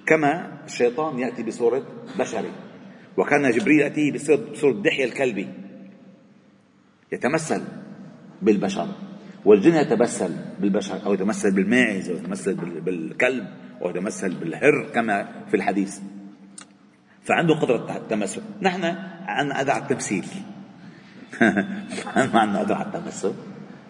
كما 0.06 0.58
الشيطان 0.66 1.18
يأتي 1.18 1.42
بصورة 1.42 1.82
بشري 2.18 2.50
وكان 3.16 3.50
جبريل 3.50 3.80
يأتيه 3.80 4.12
بصورة 4.52 4.82
دحية 4.82 5.04
الكلبي 5.04 5.48
يتمثل 7.12 7.62
بالبشر 8.42 8.88
والجن 9.44 9.74
يتمثل 9.74 10.36
بالبشر 10.60 11.06
أو 11.06 11.14
يتمثل 11.14 11.54
بالماعز 11.54 12.08
أو 12.10 12.16
يتمثل 12.16 12.54
بالكلب 12.80 13.46
أو 13.82 13.90
يتمثل 13.90 14.34
بالهر 14.34 14.88
كما 14.94 15.28
في 15.50 15.56
الحديث. 15.56 15.98
فعنده 17.24 17.54
قدرة 17.54 17.96
التمثل 17.96 18.42
نحن 18.62 18.84
عندنا 19.26 19.60
أدعى 19.60 19.78
التمثيل. 19.78 20.26
ما 22.16 22.40
عندنا 22.40 22.62
أدعى 22.62 22.82
التمثل. 22.82 23.32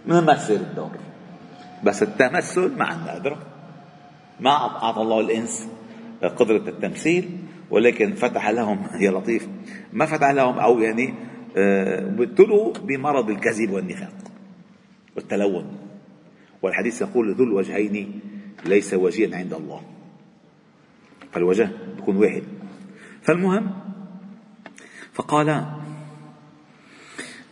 نمثل 0.06 0.54
الدور؟ 0.54 0.90
بس 1.84 2.02
التمثل 2.02 2.78
ما 2.78 2.84
عندنا 2.84 3.14
قدرة 3.14 3.38
ما 4.40 4.50
أعطى 4.50 5.02
الله 5.02 5.20
الإنس. 5.20 5.68
قدرة 6.22 6.68
التمثيل 6.68 7.30
ولكن 7.70 8.12
فتح 8.12 8.48
لهم 8.48 8.86
يا 9.04 9.10
لطيف 9.10 9.48
ما 9.92 10.06
فتح 10.06 10.30
لهم 10.30 10.58
أو 10.58 10.80
يعني 10.80 11.14
آه، 11.56 12.08
ابتلوا 12.08 12.72
بمرض 12.72 13.30
الكذب 13.30 13.70
والنفاق 13.70 14.14
والتلون. 15.16 15.78
والحديث 16.62 17.02
يقول 17.02 17.34
ذو 17.34 17.44
الوجهين 17.44 18.20
ليس 18.66 18.94
وجيا 18.94 19.36
عند 19.36 19.54
الله. 19.54 19.82
فالوجه 21.32 21.70
يكون 21.98 22.16
واحد. 22.16 22.42
فالمهم 23.22 23.70
فقال 25.12 25.66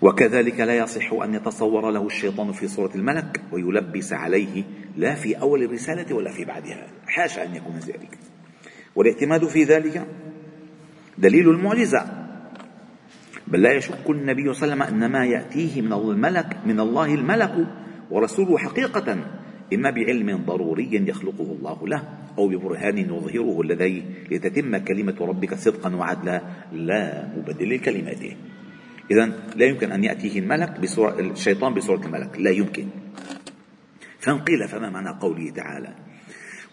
وكذلك 0.03 0.61
لا 0.61 0.77
يصح 0.77 1.13
أن 1.13 1.35
يتصور 1.35 1.91
له 1.91 2.07
الشيطان 2.07 2.53
في 2.53 2.69
صورة 2.69 2.91
الملك 2.95 3.41
ويلبس 3.53 4.13
عليه 4.13 4.65
لا 4.97 5.15
في 5.15 5.35
أول 5.41 5.63
الرسالة 5.63 6.15
ولا 6.15 6.31
في 6.31 6.45
بعدها. 6.45 6.87
حاشا 7.07 7.45
أن 7.45 7.55
يكون 7.55 7.79
ذلك. 7.79 8.19
والاعتماد 8.97 9.45
في 9.47 9.65
ذلك 9.65 10.07
دليل 11.19 11.49
المعجزة. 11.49 12.25
بل 13.47 13.63
لا 13.63 13.73
يشك 13.73 14.11
النبي 14.11 14.55
صلى 14.55 14.73
الله 14.73 14.85
عليه 14.85 14.85
وسلم 14.85 15.03
أن 15.03 15.13
ما 15.13 15.27
يأتيه 15.27 15.83
من 15.83 15.93
الملك 15.93 16.57
من 16.67 16.81
الله 16.81 17.15
الملك 17.15 17.55
ورسوله 18.11 18.59
حقيقة 18.59 19.19
إما 19.75 19.91
بعلم 19.91 20.45
ضروري 20.47 20.89
يخلقه 21.09 21.57
الله 21.59 21.89
له 21.89 22.03
أو 22.39 22.49
ببرهان 22.49 22.99
يظهره 22.99 23.65
لديه 23.65 24.03
لتتم 24.31 24.77
كلمة 24.77 25.17
ربك 25.21 25.55
صدقا 25.55 25.97
وعدلا. 25.97 26.43
لا 26.73 27.29
مبدل 27.37 27.75
لكلماته 27.75 28.37
إذا 29.11 29.33
لا 29.57 29.67
يمكن 29.67 29.93
أن 29.93 30.05
يأتيه 30.05 30.39
الملك 30.39 30.81
بصورة 30.81 31.21
الشيطان 31.21 31.75
بصورة 31.75 32.07
الملك. 32.07 32.41
لا 32.41 32.51
يمكن. 32.51 32.87
فانقيل 34.19 34.69
فما 34.69 34.91
معنى 34.91 35.21
قوله 35.21 35.51
تعالى؟ 35.51 35.95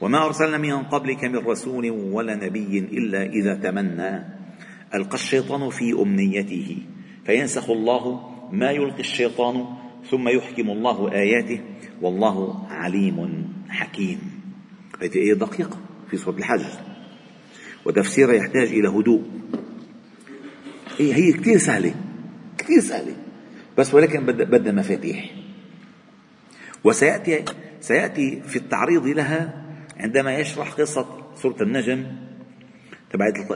وما 0.02 0.26
أرسلنا 0.26 0.58
من 0.58 0.84
قبلك 0.84 1.24
من 1.24 1.36
رسول 1.36 1.90
ولا 1.90 2.36
نبي 2.36 2.80
إلا 2.80 3.24
إذا 3.24 3.56
تمنى. 3.56 4.24
ألقى 4.94 5.14
الشيطان 5.14 5.70
في 5.70 5.94
أمنيته 5.94 6.78
فينسخ 7.26 7.70
الله 7.70 8.30
ما 8.52 8.72
يلقي 8.72 9.00
الشيطان 9.00 9.66
ثم 10.10 10.28
يحكم 10.28 10.70
الله 10.70 11.12
آياته. 11.12 11.60
والله 12.02 12.68
عليم 12.70 13.48
حكيم. 13.70 14.20
هذه 15.02 15.18
آية 15.18 15.34
دقيقة 15.34 15.78
في 16.10 16.18
سورة 16.18 16.36
الحج 16.36 16.66
وتفسيرها 17.86 18.34
يحتاج 18.34 18.68
إلى 18.68 18.88
هدوء. 18.88 19.24
هي 20.98 21.14
هي 21.14 21.32
كثير 21.34 21.58
سهلة 21.58 21.96
كثير 22.58 22.80
سهلة. 22.80 23.16
بس 23.78 23.94
ولكن 23.94 24.26
بدها 24.26 24.72
مفاتيح. 24.72 25.32
وسيأتي 26.84 27.46
سيأتي 27.82 28.42
في 28.42 28.56
التعريض 28.56 29.08
لها 29.08 29.61
عندما 29.98 30.36
يشرح 30.36 30.72
قصة 30.72 31.06
سورة 31.36 31.62
النجم 31.62 32.06
تبعت 33.10 33.52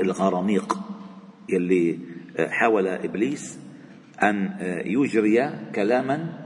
الغرانيق 0.00 0.78
يلي 1.48 1.98
حاول 2.38 2.86
إبليس 2.86 3.58
أن 4.22 4.56
يجري 4.84 5.50
كلاما 5.74 6.38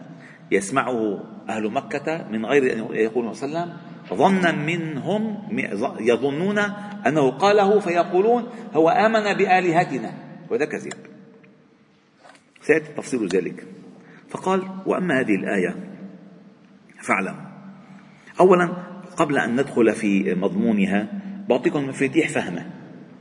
يسمعه 0.51 1.25
أهل 1.49 1.71
مكة 1.73 2.29
من 2.31 2.47
غير 2.47 2.73
أن 2.73 2.79
يقول 2.95 3.37
صلى 3.37 3.49
الله 3.49 3.61
عليه 3.61 3.73
وسلم. 3.73 3.95
ظنا 4.19 4.53
منهم 4.53 5.43
يظنون 6.01 6.59
أنه 7.07 7.31
قاله 7.31 7.81
فيقولون 7.81 8.49
هو 8.73 8.89
آمن 8.89 9.35
بآلهتنا. 9.35 10.13
وهذا 10.51 10.65
كذب 10.65 10.93
سيأتي 12.61 12.93
تفصيل 12.93 13.29
ذلك. 13.29 13.67
فقال 14.29 14.63
وأما 14.87 15.21
هذه 15.21 15.35
الآية 15.35 15.77
فاعلم. 17.03 17.37
أولا 18.41 18.94
قبل 19.17 19.39
أن 19.39 19.53
ندخل 19.53 19.93
في 19.93 20.35
مضمونها 20.35 21.09
بعطيكم 21.49 21.89
مفاتيح 21.89 22.29
فهمة 22.29 22.67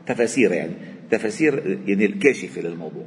تفاسير 0.06 0.52
يعني 0.52 0.74
تفاسير 1.12 1.80
يعني 1.86 2.06
الكاشفة 2.06 2.62
للموضوع. 2.62 3.06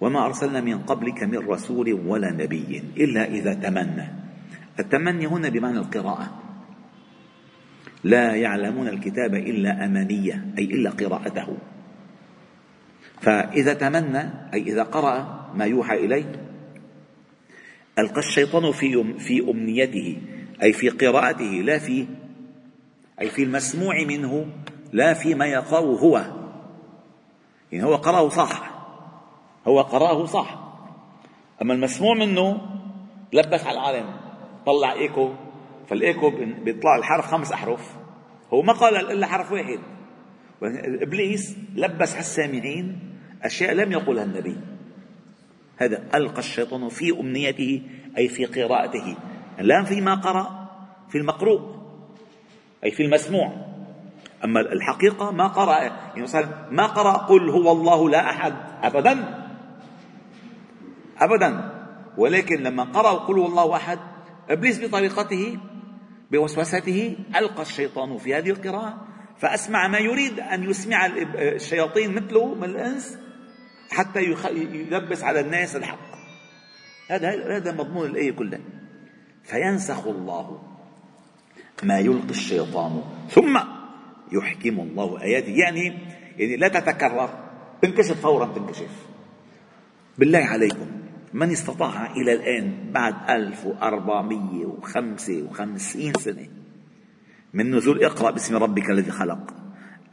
وما 0.00 0.26
أرسلنا 0.26 0.60
من 0.60 0.78
قبلك 0.78 1.22
من 1.22 1.38
رسول 1.38 1.92
ولا 1.92 2.30
نبي 2.32 2.82
إلا 2.96 3.24
إذا 3.24 3.54
تمنى. 3.54 4.08
التمني 4.80 5.26
هنا 5.26 5.48
بمعنى 5.48 5.78
القراءة. 5.78 6.42
لا 8.04 8.34
يعلمون 8.34 8.88
الكتاب 8.88 9.34
إلا 9.34 9.84
أمانية 9.84 10.46
أي 10.58 10.64
إلا 10.64 10.90
قراءته. 10.90 11.56
فإذا 13.20 13.74
تمنى 13.74 14.22
أي 14.54 14.62
إذا 14.62 14.82
قرأ 14.82 15.46
ما 15.54 15.64
يوحى 15.64 15.94
إليه 15.94 16.32
ألقى 17.98 18.18
الشيطان 18.18 18.72
في 18.72 19.14
في 19.18 19.50
أمنيته. 19.50 20.16
أي 20.62 20.72
في 20.72 20.88
قراءته 20.88 21.44
لا 21.44 21.78
في 21.78 22.06
أي 23.20 23.30
في 23.30 23.42
المسموع 23.42 24.04
منه 24.04 24.46
لا 24.92 25.14
فيما 25.14 25.46
يقرأ 25.46 25.80
هو. 25.80 26.26
يعني 27.72 27.84
هو 27.84 27.96
قرأه 27.96 28.28
صح. 28.28 28.70
هو 29.68 29.80
قرأه 29.80 30.24
صح. 30.24 30.58
أما 31.62 31.74
المسموع 31.74 32.14
منه 32.14 32.60
لبس 33.32 33.64
على 33.64 33.78
العالم 33.78 34.16
طلع 34.66 34.92
إيكو 34.92 35.32
فالإيكو 35.88 36.30
بيطلع 36.64 36.96
الحرف 36.96 37.26
خمس 37.26 37.52
أحرف. 37.52 37.96
هو 38.52 38.62
ما 38.62 38.72
قال 38.72 38.96
إلا 38.96 39.26
حرف 39.26 39.52
واحد. 39.52 39.78
إبليس 41.02 41.56
لبس 41.74 42.12
على 42.12 42.20
السامعين 42.20 42.98
أشياء 43.42 43.74
لم 43.74 43.92
يقلها 43.92 44.24
النبي. 44.24 44.56
هذا 45.76 46.04
ألقى 46.14 46.38
الشيطان 46.38 46.88
في 46.88 47.20
أمنيته 47.20 47.82
أي 48.18 48.28
في 48.28 48.44
قراءته. 48.44 49.16
لا 49.58 49.84
فيما 49.84 50.14
قرأ 50.14 50.68
في 51.08 51.18
المقروء 51.18 51.76
أي 52.84 52.90
في 52.90 53.02
المسموع. 53.02 53.52
أما 54.44 54.60
الحقيقة 54.60 55.30
ما 55.30 55.46
قرأ 55.46 55.82
يعني 55.82 56.22
مثلا 56.22 56.68
ما 56.70 56.86
قرأ 56.86 57.12
قل 57.12 57.50
هو 57.50 57.72
الله 57.72 58.10
لا 58.10 58.30
أحد 58.30 58.54
أبدا. 58.82 59.44
أبدا. 61.18 61.72
ولكن 62.16 62.62
لما 62.62 62.84
قرأ 62.84 63.12
قل 63.12 63.38
هو 63.38 63.46
الله 63.46 63.76
أحد 63.76 63.98
إبليس 64.50 64.84
بطريقته 64.84 65.58
بوسوسته 66.30 67.16
ألقى 67.36 67.62
الشيطان 67.62 68.18
في 68.18 68.34
هذه 68.34 68.50
القراءة 68.50 69.06
فأسمع 69.38 69.88
ما 69.88 69.98
يريد 69.98 70.40
أن 70.40 70.70
يسمع 70.70 71.06
الشياطين 71.36 72.14
مثله 72.14 72.54
من 72.54 72.64
الإنس 72.64 73.18
حتى 73.90 74.20
يلبس 74.20 75.22
على 75.22 75.40
الناس 75.40 75.76
الحق. 75.76 76.16
هذا 77.10 77.56
هذا 77.56 77.72
مضمون 77.72 78.06
الآية 78.06 78.32
كلها. 78.32 78.60
فينسخ 79.46 80.06
الله 80.06 80.58
ما 81.82 81.98
يلقي 81.98 82.30
الشيطان 82.30 83.02
ثم 83.30 83.58
يحكم 84.32 84.80
الله 84.80 85.22
آياته. 85.22 85.50
يعني 85.50 85.98
يعني 86.38 86.56
لا 86.56 86.68
تتكرر 86.68 87.30
تنكشف 87.82 88.20
فورا 88.20 88.46
تنكشف. 88.46 89.06
بالله 90.18 90.38
عليكم 90.38 90.86
من 91.34 91.50
استطاع 91.50 92.12
إلى 92.12 92.32
الآن 92.32 92.92
بعد 92.92 93.30
1455 93.30 96.12
سنة 96.12 96.48
من 97.54 97.74
نزول 97.74 98.04
اقرأ 98.04 98.30
باسم 98.30 98.56
ربك 98.56 98.90
الذي 98.90 99.10
خلق 99.10 99.54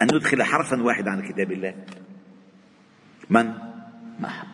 أن 0.01 0.07
يدخل 0.13 0.43
حرفا 0.43 0.83
واحدا 0.83 1.11
عن 1.11 1.21
كتاب 1.21 1.51
الله. 1.51 1.75
من؟ 3.29 3.53
ما 4.19 4.27
حد. 4.27 4.47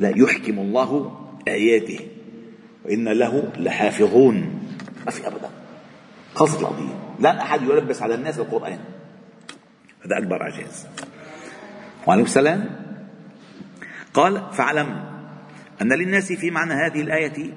لا 0.00 0.12
يحكم 0.16 0.58
الله 0.58 1.20
آياته. 1.48 2.08
وإن 2.88 3.08
له 3.08 3.52
لحافظون. 3.56 4.34
ما 5.06 5.10
في 5.10 5.26
أبدا. 5.26 5.50
قصد 6.34 6.60
العظيم 6.60 6.92
لا 7.20 7.42
أحد 7.42 7.62
يلبس 7.62 8.02
على 8.02 8.14
الناس 8.14 8.38
القرآن. 8.38 8.78
هذا 10.04 10.18
أكبر 10.18 10.42
إعجاز 10.42 10.86
وعليكم 12.06 12.26
السلام. 12.26 12.70
قال 14.14 14.42
فاعلم 14.52 15.04
أن 15.82 15.92
للناس 15.92 16.32
في 16.32 16.50
معنى 16.50 16.72
هذه 16.72 17.00
الآية 17.00 17.52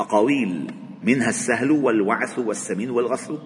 أقاويل. 0.00 0.70
منها 1.02 1.28
السهل 1.28 1.70
والوعث 1.70 2.38
والسمين 2.38 2.90
والغسل 2.90 3.38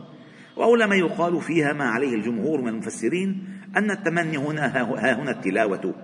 وأولى 0.57 0.87
ما 0.87 0.97
يقال 0.97 1.41
فيها 1.41 1.73
ما 1.73 1.85
عليه 1.85 2.15
الجمهور 2.15 2.61
من 2.61 2.69
المفسرين 2.69 3.49
أن 3.77 3.91
التمني 3.91 4.37
هنا 4.37 4.67
ها 4.67 5.13
هنا 5.13 5.31
التلاوة. 5.31 5.95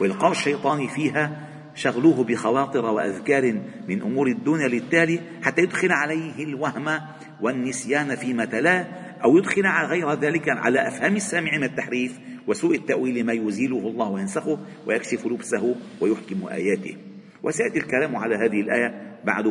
وإلقاء 0.00 0.30
الشيطان 0.30 0.86
فيها 0.86 1.51
شغلوه 1.74 2.24
بخواطر 2.24 2.84
وأذكار 2.84 3.60
من 3.88 4.02
أمور 4.02 4.26
الدنيا 4.26 4.68
للتالي 4.68 5.20
حتى 5.42 5.62
يدخل 5.62 5.92
عليه 5.92 6.44
الوهم 6.44 6.98
والنسيان 7.40 8.16
فيما 8.16 8.44
تلاه 8.44 8.86
أو 9.24 9.36
يدخل 9.36 9.66
غير 9.66 10.12
ذلك 10.12 10.48
على 10.48 10.88
أفهام 10.88 11.16
السامع 11.16 11.56
من 11.56 11.64
التحريف 11.64 12.18
وسوء 12.46 12.74
التأويل 12.74 13.26
ما 13.26 13.32
يزيله 13.32 13.78
الله 13.78 14.10
وينسخه 14.10 14.58
ويكشف 14.86 15.26
لبسه 15.26 15.76
ويحكم 16.00 16.48
آياته. 16.48 16.96
وسيأتي 17.42 17.78
الكلام 17.78 18.16
على 18.16 18.36
هذه 18.36 18.60
الآية 18.60 19.18
بعد 19.24 19.44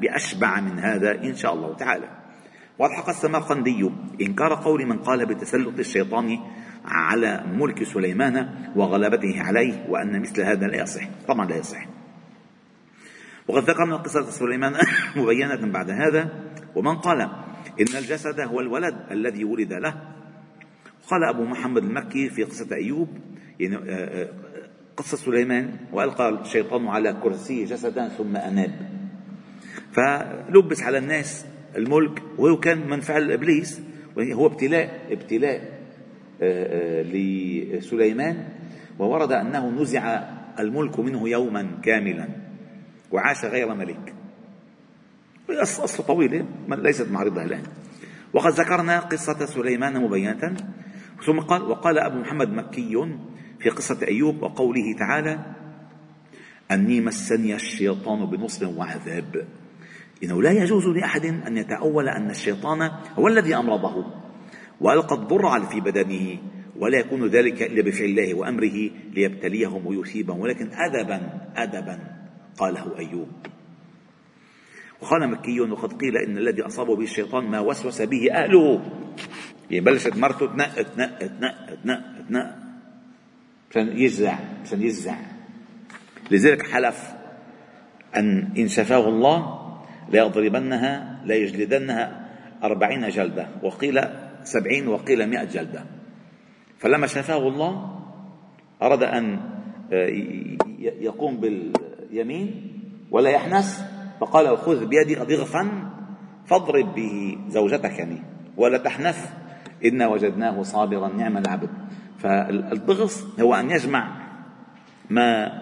بأشبع 0.00 0.60
من 0.60 0.78
هذا 0.78 1.14
إن 1.14 1.34
شاء 1.34 1.54
الله 1.54 1.74
تعالى. 1.74 2.08
وألحق 2.78 3.08
السمرقندي 3.08 3.90
إنكار 4.20 4.54
قول 4.54 4.86
من 4.86 4.98
قال 4.98 5.26
بتسلط 5.26 5.78
الشيطان 5.78 6.38
على 6.84 7.44
ملك 7.46 7.82
سليمان 7.82 8.48
وغلبته 8.76 9.42
عليه 9.42 9.86
وأن 9.88 10.20
مثل 10.20 10.42
هذا 10.42 10.66
لا 10.66 10.82
يصح. 10.82 11.08
طبعا 11.28 11.46
لا 11.46 11.56
يصح. 11.56 11.86
وقد 13.48 13.70
ذكرنا 13.70 13.96
قصة 13.96 14.30
سليمان 14.30 14.74
مبينة 15.16 15.72
بعد 15.72 15.90
هذا. 15.90 16.44
ومن 16.74 16.96
قال 16.96 17.20
إن 17.80 17.96
الجسد 17.98 18.40
هو 18.40 18.60
الولد 18.60 18.94
الذي 19.10 19.44
ولد 19.44 19.72
له. 19.72 19.94
قال 21.10 21.24
أبو 21.24 21.44
محمد 21.44 21.84
المكي 21.84 22.28
في 22.28 22.44
قصة 22.44 22.76
أيوب 22.76 23.08
يعني 23.60 23.76
آه، 23.76 24.22
آه، 24.22 24.28
قصة 24.96 25.16
سليمان 25.16 25.76
وألقى 25.92 26.28
الشيطان 26.28 26.86
على 26.86 27.12
كرسي 27.22 27.64
جسدا 27.64 28.08
ثم 28.08 28.36
أناب. 28.36 28.94
فلبس 29.92 30.82
على 30.82 30.98
الناس 30.98 31.46
الملك 31.76 32.22
وهو 32.38 32.56
كان 32.56 32.88
من 32.88 33.00
فعل 33.00 33.32
إبليس 33.32 33.80
هو 34.18 34.46
ابتلاء 34.46 35.06
ابتلاء 35.10 35.83
لسليمان 37.12 38.48
وورد 38.98 39.32
أنه 39.32 39.70
نزع 39.70 40.24
الملك 40.58 41.00
منه 41.00 41.28
يوما 41.28 41.68
كاملا 41.82 42.28
وعاش 43.12 43.44
غير 43.44 43.74
ملك 43.74 44.14
أصل 45.50 46.04
طويلة 46.04 46.46
ليست 46.68 47.10
معرضة 47.10 47.42
الآن. 47.42 47.62
وقد 48.32 48.52
ذكرنا 48.52 48.98
قصة 49.00 49.46
سليمان 49.46 50.02
مبينة. 50.02 50.56
ثم 51.26 51.40
قال 51.40 51.62
وقال 51.62 51.98
أبو 51.98 52.18
محمد 52.18 52.52
مكي 52.52 53.08
في 53.60 53.68
قصة 53.70 54.06
أيوب 54.08 54.42
وقوله 54.42 54.96
تعالى 54.98 55.38
أني 56.70 57.00
مسني 57.00 57.54
الشيطان 57.54 58.26
بنصب 58.26 58.76
وعذاب. 58.76 59.46
إنه 60.24 60.42
لا 60.42 60.50
يجوز 60.50 60.86
لأحد 60.86 61.24
أن 61.24 61.56
يتأول 61.56 62.08
أن 62.08 62.30
الشيطان 62.30 62.90
هو 63.18 63.28
الذي 63.28 63.56
أمرضه. 63.56 64.23
وألقى 64.80 65.14
الضر 65.14 65.60
في 65.60 65.80
بدنه 65.80 66.38
ولا 66.78 66.98
يكون 66.98 67.26
ذلك 67.26 67.62
إلا 67.62 67.82
بفعل 67.82 68.04
الله 68.04 68.34
وأمره 68.34 68.90
ليبتليهم 69.12 69.86
ويثيبهم 69.86 70.40
ولكن 70.40 70.70
أدبا 70.72 71.20
أدبا 71.56 71.98
قاله 72.58 72.98
أيوب. 72.98 73.28
وقال 75.00 75.30
مكي 75.30 75.60
وقد 75.60 75.92
قيل 75.92 76.16
إن 76.16 76.38
الذي 76.38 76.62
أصابه 76.62 76.96
به 76.96 77.02
الشيطان 77.02 77.44
ما 77.44 77.60
وسوس 77.60 78.02
به 78.02 78.32
أهله. 78.32 78.82
يعني 79.70 79.84
بلشت 79.84 80.16
مرته 80.16 80.46
تنق 80.46 80.82
تنق 80.82 81.18
تنق 81.18 81.74
تنق 81.84 82.02
تنق 82.28 82.54
عشان 83.70 83.98
يجزع 83.98 84.38
عشان 84.64 84.82
يجزع 84.82 85.16
لذلك 86.30 86.66
حلف 86.66 87.14
أن 88.16 88.52
إن 88.58 88.68
شفاه 88.68 89.08
الله 89.08 89.60
ليضربنها 90.08 91.22
ليجلدنها 91.24 92.28
أربعين 92.62 93.08
جلدة. 93.08 93.48
وقيل 93.62 94.00
سبعين 94.44 94.88
وقيل 94.88 95.30
مئة 95.30 95.44
جلدة. 95.44 95.84
فلما 96.78 97.06
شفاه 97.06 97.48
الله 97.48 98.00
أراد 98.82 99.02
أن 99.02 99.40
آه، 99.92 100.08
يقوم 100.78 101.40
باليمين 101.40 102.72
ولا 103.10 103.30
يحنس 103.30 103.84
فقال 104.20 104.58
خذ 104.58 104.86
بيدي 104.86 105.14
ضغفا 105.14 105.90
فاضرب 106.46 106.94
به 106.94 107.38
زوجتك 107.48 107.98
يعني 107.98 108.22
ولا 108.56 108.78
تحنث 108.78 109.30
إنا 109.84 110.06
وجدناه 110.06 110.62
صابرا 110.62 111.08
نعم 111.08 111.36
العبد. 111.36 111.70
فالضغص 112.18 113.40
هو 113.40 113.54
أن 113.54 113.70
يجمع 113.70 114.16
ما 115.10 115.52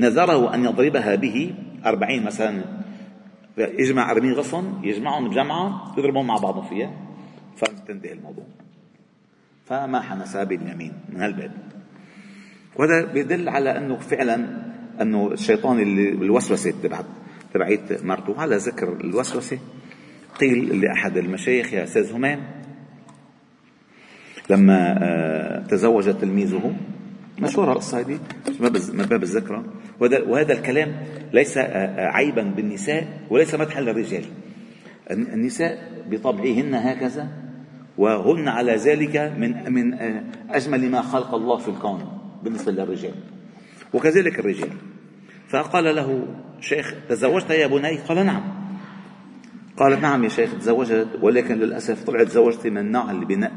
نذره 0.00 0.54
أن 0.54 0.64
يضربها 0.64 1.14
به 1.14 1.54
أربعين 1.86 2.24
مثلا 2.24 2.64
يجمع 3.58 4.10
أربعين 4.10 4.32
غصن 4.32 4.84
يجمعهم 4.84 5.28
بجمعة 5.28 5.94
يضربهم 5.98 6.26
مع 6.26 6.36
بعضهم 6.36 6.68
فيها. 6.68 7.03
فتنتهي 7.56 8.12
الموضوع. 8.12 8.44
فما 9.66 10.00
حنس 10.00 10.36
باليمين 10.36 10.92
من 11.08 11.20
هالباب. 11.20 11.50
وهذا 12.76 13.12
بيدل 13.12 13.48
على 13.48 13.78
أنه 13.78 13.96
فعلا 13.96 14.46
أنه 15.00 15.32
الشيطان 15.32 15.80
اللي 15.80 16.10
بالوسوسه 16.10 16.74
تبعت 16.82 17.04
تبعيت 17.54 18.04
مرته. 18.04 18.40
على 18.40 18.56
ذكر 18.56 18.92
الوسوسة. 18.92 19.58
قيل 20.40 20.80
لأحد 20.80 21.16
المشايخ 21.16 21.72
يا 21.72 21.84
أستاذ 21.84 22.12
همام 22.12 22.40
لما 24.50 24.98
آه، 25.02 25.66
تزوج 25.66 26.18
تلميذه 26.18 26.76
مشهورة 27.38 27.72
القصة 27.72 28.00
هذه 28.00 28.18
من 28.92 29.04
باب 29.04 29.22
الذكرى. 29.22 29.64
وهذا 30.00 30.52
الكلام 30.52 30.96
ليس 31.32 31.58
آه، 31.58 31.62
آه، 31.62 32.08
عيبا 32.08 32.42
بالنساء 32.42 33.20
وليس 33.30 33.54
مدحا 33.54 33.80
للرجال. 33.80 34.24
النساء 35.10 36.02
بطبعهن 36.10 36.74
هكذا 36.74 37.43
وهن 37.98 38.48
على 38.48 38.74
ذلك 38.76 39.16
من 39.16 39.72
من 39.72 39.94
اجمل 40.50 40.90
ما 40.90 41.02
خلق 41.02 41.34
الله 41.34 41.56
في 41.58 41.68
الكون 41.68 42.18
بالنسبة 42.42 42.72
للرجال. 42.72 43.14
وكذلك 43.92 44.38
الرجال. 44.38 44.70
فقال 45.48 45.84
له 45.96 46.26
شيخ 46.60 46.94
تزوجت 47.08 47.50
يا 47.50 47.66
بني؟ 47.66 47.96
قال 47.96 48.26
نعم. 48.26 48.42
قالت 49.76 50.02
نعم 50.02 50.24
يا 50.24 50.28
شيخ 50.28 50.54
تزوجت 50.58 51.08
ولكن 51.22 51.54
للأسف 51.54 52.04
طلعت 52.04 52.26
تزوجت 52.26 52.66
من 52.66 52.78
النوع 52.78 53.10
اللي 53.10 53.24
بنق 53.24 53.52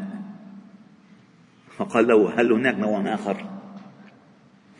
فقال 1.77 2.07
له 2.07 2.41
هل 2.41 2.51
هناك 2.51 2.79
نوع 2.79 3.13
آخر؟ 3.13 3.45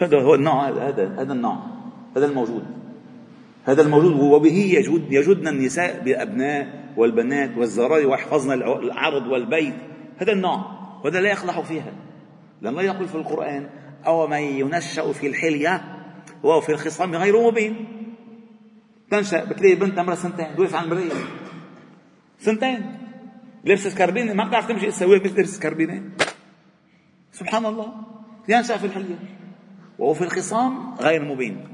هذا 0.02 0.22
هو 0.22 0.36
النوع 0.36 0.70
هذا 0.70 1.16
هذا 1.22 1.34
النوع 1.34 1.58
هذا 2.18 2.26
الموجود. 2.26 2.64
هذا 3.66 3.82
الموجود 3.82 4.12
وبه 4.12 4.56
يجود 4.78 5.12
يجودن 5.12 5.48
النساء 5.48 6.04
بالابناء 6.04 6.87
والبنات 6.98 7.58
والزراير 7.58 8.08
ويحفظن 8.08 8.52
العرض 8.52 9.28
والبيت. 9.28 9.76
هذا 10.18 10.32
النوع 10.32 10.66
وهذا 11.04 11.22
لا 11.22 11.30
يخلح 11.30 11.60
فيها. 11.60 11.94
لما 12.62 12.82
يقول 12.82 13.08
في 13.08 13.16
القرآن 13.16 13.70
أو 14.06 14.28
من 14.28 14.38
ينشأ 14.38 15.12
في 15.14 15.28
الحلية 15.28 15.84
وهو 16.44 16.62
في 16.62 16.72
الخصام 16.72 17.16
غير 17.16 17.48
مبين. 17.48 17.88
تنشأ 19.12 19.46
بتلاقي 19.46 19.76
بنت 19.76 20.00
عمرها 20.00 20.16
سنتين 20.16 20.56
توقف 20.56 20.76
عن 20.76 20.84
المراية 20.84 21.12
سنتين. 22.40 22.98
لبست 23.66 23.98
كربينة 23.98 24.34
ما 24.34 24.48
بتعرف 24.48 24.68
تمشي 24.68 24.88
تسوي 24.88 25.20
مثل 25.20 25.40
لبست 25.40 25.64
كربينة 25.64 26.04
سبحان 27.32 27.66
الله. 27.66 27.94
ينشأ 28.50 28.78
في 28.78 28.86
الحلية. 28.86 29.20
وهو 30.00 30.14
في 30.14 30.22
الخصام 30.22 30.94
غير 30.94 31.26
مبين. 31.26 31.68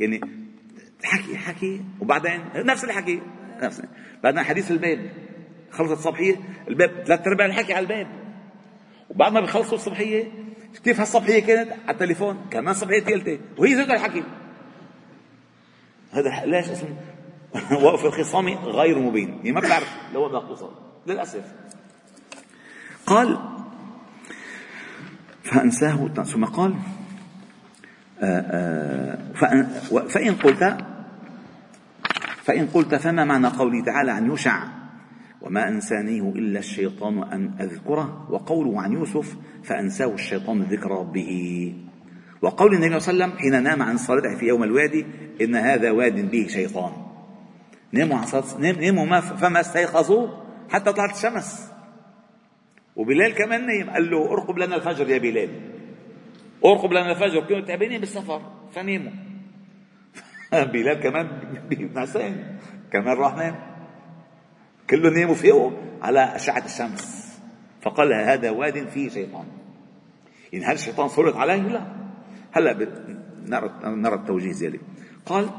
يعني 0.00 0.20
حكي 1.04 1.36
حكي 1.36 1.80
وبعدين 2.00 2.40
نفس 2.56 2.84
الحكي. 2.84 3.20
نفس 3.62 3.82
بعدين 4.22 4.42
حديث 4.42 4.70
الباب. 4.70 5.10
خلصت 5.70 5.92
الصبحية 5.92 6.36
الباب 6.68 7.04
ثلاث 7.06 7.26
أرباع 7.26 7.46
الحكي 7.46 7.74
على 7.74 7.82
الباب. 7.82 8.06
وبعد 9.10 9.32
ما 9.32 9.40
بيخلصوا 9.40 9.74
الصبحية. 9.74 10.32
كيف 10.84 11.00
هالصبحية 11.00 11.40
كانت؟ 11.40 11.70
على 11.70 11.90
التليفون. 11.90 12.46
كمان 12.50 12.74
صبحية 12.74 13.00
ثالثة. 13.00 13.38
وهي 13.58 13.76
زوجة 13.76 13.94
الحكي. 13.94 14.22
هذا 16.12 16.44
ليش 16.44 16.68
اسمه 16.68 16.96
وقف 17.84 18.04
الخصام 18.04 18.48
غير 18.48 18.98
مبين. 18.98 19.28
يعني 19.28 19.52
ما 19.52 19.60
بتعرف. 19.60 19.96
لو 20.14 20.28
بدك 20.28 20.48
توصل 20.48 20.72
للأسف. 21.06 21.52
قال 23.06 23.38
فأنساه. 25.42 26.08
ثم 26.08 26.44
قال 26.44 26.74
آآ 28.22 29.18
آآ 29.42 30.08
فإن 30.08 30.34
قلت 30.34 30.95
فإن 32.46 32.66
قلت 32.66 32.94
فما 32.94 33.24
معنى 33.24 33.46
قوله 33.46 33.84
تعالى 33.84 34.12
عن 34.12 34.26
يوشع؟ 34.26 34.62
وما 35.40 35.68
أنسانيه 35.68 36.22
إلا 36.22 36.58
الشيطان 36.58 37.22
أن 37.22 37.54
أذكره 37.60 38.26
وقوله 38.30 38.82
عن 38.82 38.92
يوسف 38.92 39.36
فأنساه 39.64 40.14
الشيطان 40.14 40.62
ذكر 40.62 40.90
ربه. 40.90 41.74
وقول 42.42 42.74
النبي 42.74 43.00
صلى 43.00 43.12
الله 43.12 43.24
عليه 43.24 43.34
وسلم 43.34 43.38
حين 43.38 43.62
نام 43.62 43.82
عن 43.82 43.96
صلاته 43.96 44.36
في 44.36 44.46
يوم 44.46 44.62
الوادي 44.62 45.06
إن 45.40 45.54
هذا 45.54 45.90
واد 45.90 46.30
به 46.30 46.46
شيطان. 46.46 46.92
ناموا 47.92 48.16
عن 48.18 48.26
صلاة 48.26 48.58
ناموا 48.58 49.06
ما 49.06 49.20
فما 49.20 49.60
استيقظوا 49.60 50.28
حتى 50.70 50.92
طلعت 50.92 51.16
الشمس. 51.16 51.72
وبلال 52.96 53.34
كمان 53.34 53.66
نام 53.66 53.90
قال 53.90 54.10
له 54.10 54.32
ارقب 54.32 54.58
لنا 54.58 54.76
الفجر 54.76 55.10
يا 55.10 55.18
بلال. 55.18 55.50
ارقب 56.64 56.90
لنا 56.92 57.10
الفجر 57.10 57.40
كانوا 57.40 57.66
تعبانين 57.66 58.00
بالسفر 58.00 58.42
فناموا. 58.72 59.25
بلال 60.72 61.00
كمان 61.00 61.28
نعسان 61.94 62.58
كمان 62.92 63.16
راح 63.16 63.36
نام 63.36 63.54
كلهم 64.90 65.14
ناموا 65.14 65.34
فيه 65.34 65.70
على 66.02 66.36
أشعة 66.36 66.64
الشمس. 66.64 67.26
فقال 67.82 68.12
هذا 68.12 68.50
واد 68.50 68.88
فيه 68.88 69.08
شيطان. 69.08 69.44
إن 70.54 70.64
هل 70.64 70.74
الشيطان 70.74 71.08
سلط 71.08 71.36
عليه 71.36 71.62
لا. 71.62 71.86
هلا 72.52 72.88
نرى 73.84 74.14
التوجيه 74.14 74.52
ذلك 74.68 74.80
قال 75.26 75.50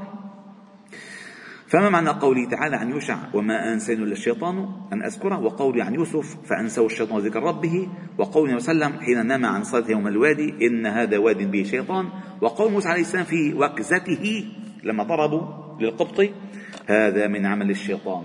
فما 1.68 1.90
معنى 1.90 2.10
قوله 2.10 2.50
تعالى 2.50 2.76
عن 2.76 2.90
يوشع 2.90 3.18
وما 3.34 3.74
أنساني 3.74 4.04
إلا 4.04 4.12
الشيطان؟ 4.12 4.70
أن 4.94 5.04
أذكره. 5.04 5.40
وقولي 5.40 5.82
عن 5.82 5.94
يوسف 5.94 6.38
فأنسوا 6.50 6.86
الشيطان 6.86 7.20
ذكر 7.20 7.44
ربه. 7.44 7.88
وقول 8.18 8.62
صلى 8.62 8.72
الله 8.72 8.86
عليه 8.86 8.96
وسلم 8.96 9.06
حين 9.06 9.28
نام 9.28 9.46
عن 9.46 9.64
صلاة 9.64 9.92
يوم 9.92 10.08
الوادي 10.08 10.68
إن 10.68 10.86
هذا 10.86 11.18
واد 11.18 11.52
به 11.52 11.64
شيطان. 11.64 12.10
وقول 12.42 12.72
موسى 12.72 12.90
عليه 12.90 13.02
السلام 13.02 13.26
في 13.26 13.54
وكزته 13.54 14.46
لما 14.84 15.04
ضربوا 15.04 15.42
للقبط 15.80 16.30
هذا 16.88 17.28
من 17.28 17.46
عمل 17.46 17.70
الشيطان. 17.70 18.24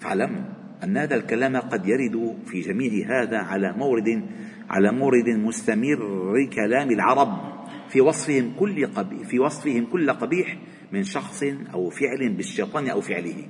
فاعلم 0.00 0.44
أن 0.84 0.96
هذا 0.96 1.16
الكلام 1.16 1.56
قد 1.56 1.86
يرد 1.86 2.36
في 2.46 2.60
جميع 2.60 3.22
هذا 3.22 3.38
على 3.38 3.72
مورد 3.72 4.22
على 4.70 4.92
مورد 4.92 5.28
مستمر 5.28 6.48
كلام 6.52 6.90
العرب 6.90 7.60
في 7.88 8.00
وصفهم 8.00 8.54
كل 8.58 8.86
قبيح 8.86 9.28
في 9.28 9.38
وصفهم 9.38 9.86
كل 9.86 10.10
قبيح 10.10 10.56
من 10.92 11.04
شخص 11.04 11.42
أو 11.74 11.90
فعل 11.90 12.28
بالشيطان 12.28 12.88
أو 12.88 13.00
فعله. 13.00 13.48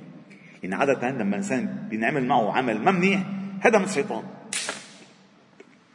إن 0.65 0.73
عادة 0.73 1.09
لما 1.09 1.29
الإنسان 1.29 1.87
بينعمل 1.89 2.27
معه 2.27 2.57
عمل 2.57 2.81
ما 2.81 2.91
منيح 2.91 3.23
هذا 3.61 3.77
من 3.77 3.85
الشيطان. 3.85 4.23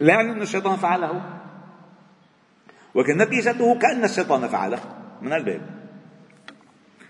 لا 0.00 0.20
أن 0.20 0.42
الشيطان 0.42 0.76
فعله. 0.76 1.40
ولكن 2.94 3.18
نتيجته 3.18 3.78
كأن 3.78 4.04
الشيطان 4.04 4.48
فعله. 4.48 4.80
من 5.22 5.32
الباب. 5.32 5.75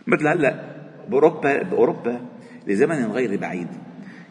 مثل 0.06 0.28
هلا 0.28 0.76
بأوروبا 1.08 1.62
بأوروبا 1.62 2.20
لزمن 2.66 3.04
غير 3.04 3.40
بعيد. 3.40 3.68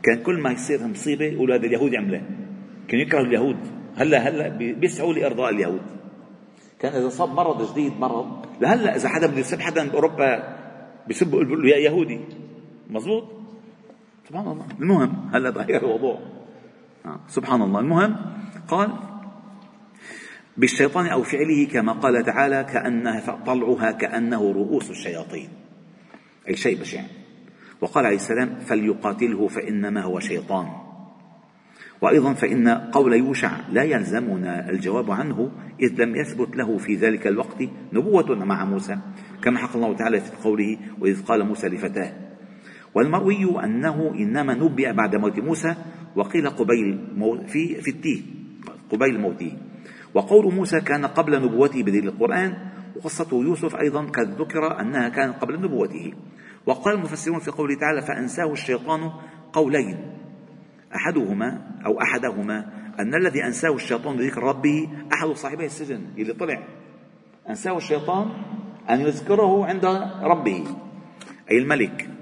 كان 0.04 0.24
كل 0.24 0.42
ما 0.42 0.52
يصير 0.52 0.88
مصيبة 0.88 1.26
يقولوا 1.26 1.56
هذا 1.56 1.66
اليهود 1.66 1.96
عملة. 1.96 2.22
كانوا 2.88 3.06
يكرهوا 3.06 3.26
اليهود. 3.26 3.58
هلا 3.98 4.18
هلا 4.18 4.48
بيسعوا 4.58 5.14
لإرضاء 5.14 5.50
اليهود. 5.50 5.82
كان 6.80 6.94
إذا 6.94 7.10
صاب 7.10 7.30
مرض 7.30 7.72
جديد 7.72 7.94
مرض. 8.00 8.46
لهلا 8.62 8.96
إذا 8.96 9.10
حدا 9.10 9.28
بده 9.28 9.40
يسب 9.40 9.60
حدا 9.60 9.90
بأوروبا 9.90 10.58
بيسب 11.08 11.32
بيقول 11.32 11.64
له 11.64 11.70
يا 11.70 11.78
يهودي. 11.78 12.20
مزبوط 12.90 13.24
سبحان 14.28 14.48
الله. 14.48 14.66
المهم 14.82 15.30
هلا 15.34 15.52
تغير 15.52 15.84
الموضوع. 15.84 16.20
آه. 17.06 17.20
سبحان 17.28 17.62
الله. 17.62 17.80
المهم 17.80 18.16
قال 18.68 18.90
بالشيطان 20.58 21.08
أو 21.08 21.24
فعله 21.24 21.66
كما 21.66 21.94
قال 21.94 22.24
تعالى 22.24 22.64
كأنها 22.64 23.44
طلعها 23.46 23.92
كأنه 23.92 24.52
رؤوس 24.52 24.90
الشياطين. 24.90 25.50
أي 26.49 26.55
شيء 26.55 26.79
بشع. 26.79 27.01
وقال 27.81 28.05
عليه 28.05 28.15
السلام 28.15 28.55
فليقاتله 28.60 29.47
فإنما 29.47 30.01
هو 30.01 30.19
شيطان. 30.19 30.67
وأيضا 32.01 32.34
فإن 32.34 32.67
قول 32.67 33.13
يوشع 33.13 33.51
لا 33.71 33.84
يلزمنا 33.84 34.69
الجواب 34.69 35.12
عنه 35.12 35.51
إذ 35.81 36.01
لم 36.01 36.15
يثبت 36.15 36.58
له 36.58 36.77
في 36.77 36.95
ذلك 36.95 37.27
الوقت 37.27 37.63
نبوة 37.93 38.36
مع 38.36 38.65
موسى 38.65 38.97
كما 39.41 39.60
حق 39.60 39.75
الله 39.75 39.95
تعالى 39.95 40.19
في 40.19 40.31
قوله 40.43 40.77
وإذ 40.99 41.23
قال 41.23 41.45
موسى 41.45 41.67
لفتاه 41.67 42.13
والمروي 42.95 43.63
أنه 43.63 44.13
إنما 44.15 44.53
نبئ 44.53 44.93
بعد 44.93 45.15
موت 45.15 45.39
موسى 45.39 45.75
وقيل 46.15 46.49
قبيل 46.49 46.99
في 47.47 47.81
في 47.81 47.91
التيه 47.91 48.21
قبيل 48.89 49.19
موته. 49.19 49.51
وقول 50.13 50.53
موسى 50.53 50.81
كان 50.81 51.05
قبل 51.05 51.41
نبوته 51.43 51.84
بدليل 51.84 52.08
القرآن 52.08 52.58
وقصة 52.95 53.27
يوسف 53.31 53.75
أيضا 53.75 54.05
قد 54.05 54.41
ذكر 54.41 54.79
أنها 54.79 55.10
كانت 55.10 55.36
قبل 55.41 55.62
نبوته. 55.62 56.13
وقال 56.65 56.95
المفسرون 56.95 57.39
في 57.39 57.51
قوله 57.51 57.75
تعالى 57.75 58.01
فأنساه 58.01 58.51
الشيطان 58.51 59.12
قولين. 59.53 59.97
أحدهما 60.95 61.62
أو 61.86 62.01
أحدهما 62.01 62.65
أن 62.99 63.15
الذي 63.15 63.45
أنساه 63.45 63.75
الشيطان 63.75 64.17
بذكر 64.17 64.43
ربه 64.43 64.89
أحد 65.13 65.27
صاحبي 65.27 65.65
السجن 65.65 66.01
اللي 66.17 66.34
طلع. 66.34 66.63
أنساه 67.49 67.77
الشيطان 67.77 68.31
أن 68.89 69.01
يذكره 69.01 69.65
عند 69.65 69.86
ربه 70.21 70.63
أي 71.51 71.58
الملك. 71.58 72.14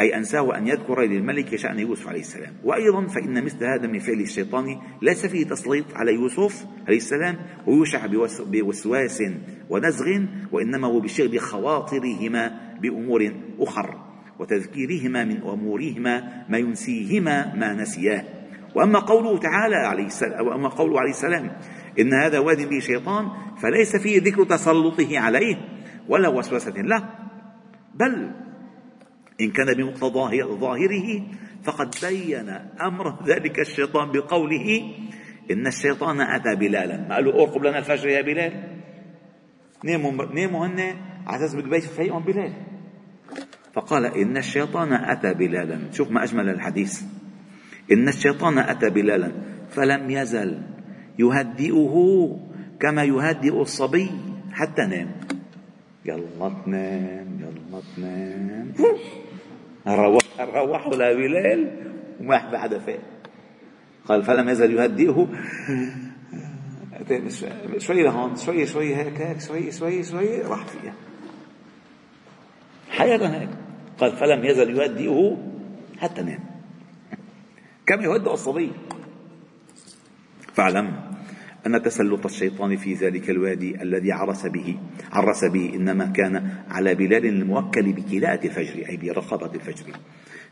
أي 0.00 0.16
أنساه 0.16 0.58
أن 0.58 0.66
يذكر 0.66 1.00
للملك 1.00 1.56
شأن 1.56 1.78
يوسف 1.78 2.08
عليه 2.08 2.20
السلام. 2.20 2.52
وأيضا 2.64 3.06
فإن 3.06 3.44
مثل 3.44 3.64
هذا 3.64 3.86
من 3.86 3.98
فعل 3.98 4.20
الشيطان 4.20 4.78
ليس 5.02 5.26
فيه 5.26 5.44
تسليط 5.44 5.94
على 5.94 6.14
يوسف 6.14 6.66
عليه 6.86 6.96
السلام 6.96 7.36
ويوشع 7.66 8.06
بوسواس 8.46 9.22
ونزغ 9.70 10.06
وإنما 10.52 10.86
هو 10.86 11.00
بشغل 11.00 11.40
خواطرهما 11.40 12.60
بأمور 12.82 13.32
أخر 13.58 13.96
وتذكيرهما 14.38 15.24
من 15.24 15.42
أمورهما 15.42 16.44
ما 16.48 16.58
ينسيهما 16.58 17.54
ما 17.54 17.72
نسياه. 17.72 18.24
وأما 18.74 18.98
قوله 18.98 19.38
تعالى 19.38 19.76
عليه 19.76 20.06
السلام 20.06 20.46
وأما 20.46 20.68
قوله 20.68 21.00
عليه 21.00 21.10
السلام 21.10 21.50
إن 22.00 22.14
هذا 22.14 22.38
واد 22.38 22.68
به 22.68 22.78
شيطان 22.78 23.28
فليس 23.62 23.96
فيه 23.96 24.20
ذكر 24.20 24.44
تسلطه 24.44 25.18
عليه 25.18 25.56
ولا 26.08 26.28
وسوسة 26.28 26.74
له 26.76 27.08
بل 27.94 28.30
إن 29.40 29.50
كان 29.50 29.74
بمقتضى 29.74 30.42
ظاهره 30.42 31.22
فقد 31.64 31.94
بين 32.02 32.48
أمر 32.80 33.24
ذلك 33.26 33.60
الشيطان 33.60 34.12
بقوله 34.12 34.94
إن 35.50 35.66
الشيطان 35.66 36.20
أتى 36.20 36.54
بلالا. 36.54 37.08
ما 37.08 37.14
قال 37.14 37.24
له 37.24 37.42
أرقب 37.42 37.62
لنا 37.64 37.78
الفجر 37.78 38.08
يا 38.08 38.22
بلال. 38.22 38.52
ناموا 39.84 40.24
ناموا 40.34 40.66
هن 40.66 40.80
على 41.26 41.44
أساس 41.44 41.54
بده 41.54 41.76
يفيقهم 41.76 42.22
بلال. 42.22 42.52
فقال 43.74 44.04
إن 44.04 44.36
الشيطان 44.36 44.92
أتى 44.92 45.34
بلالا. 45.34 45.92
شوف 45.92 46.10
ما 46.10 46.24
أجمل 46.24 46.48
الحديث. 46.48 47.02
إن 47.92 48.08
الشيطان 48.08 48.58
أتى 48.58 48.90
بلالا. 48.90 49.32
فلم 49.70 50.10
يزل. 50.10 50.62
يهدئه 51.18 51.94
كما 52.80 53.04
يهدئ 53.04 53.60
الصبي 53.60 54.10
حتى 54.52 54.82
نام. 54.86 55.10
يلا 56.04 56.52
تنام 56.64 57.28
يلا 57.40 57.80
تنام 57.96 58.72
روحوا 59.86 60.94
لبلال 60.94 61.92
وما 62.20 62.58
حدا 62.58 62.78
فاق 62.78 63.00
قال 64.08 64.22
فلم 64.22 64.48
يزل 64.48 64.74
يهدئه 64.74 65.28
شوي 67.78 68.02
لهون 68.02 68.36
شوي 68.36 68.66
شوي 68.66 68.96
هيك 68.96 69.20
هيك 69.20 69.40
شوي 69.40 69.72
شوي 69.72 70.02
شوي 70.02 70.42
راح 70.42 70.66
فيها. 70.66 70.94
حقيقة 72.90 73.40
هيك. 73.40 73.48
قال 73.98 74.16
فلم 74.16 74.44
يزل 74.44 74.78
يهدئه 74.78 75.36
حتى 75.98 76.22
نام. 76.22 76.44
كم 77.86 78.00
يهدئ 78.00 78.32
الصبي؟ 78.32 78.72
فاعلم. 80.54 81.05
أن 81.66 81.82
تسلط 81.82 82.26
الشيطان 82.26 82.76
في 82.76 82.94
ذلك 82.94 83.30
الوادي 83.30 83.82
الذي 83.82 84.12
عرس 84.12 84.46
به 84.46 84.78
عرس 85.12 85.44
به 85.44 85.72
إنما 85.74 86.06
كان 86.06 86.50
على 86.70 86.94
بلال 86.94 87.26
الموكل 87.26 87.92
بكلاءة 87.92 88.46
الفجر 88.46 88.88
أي 88.88 88.96
برقبة 88.96 89.54
الفجر. 89.54 89.84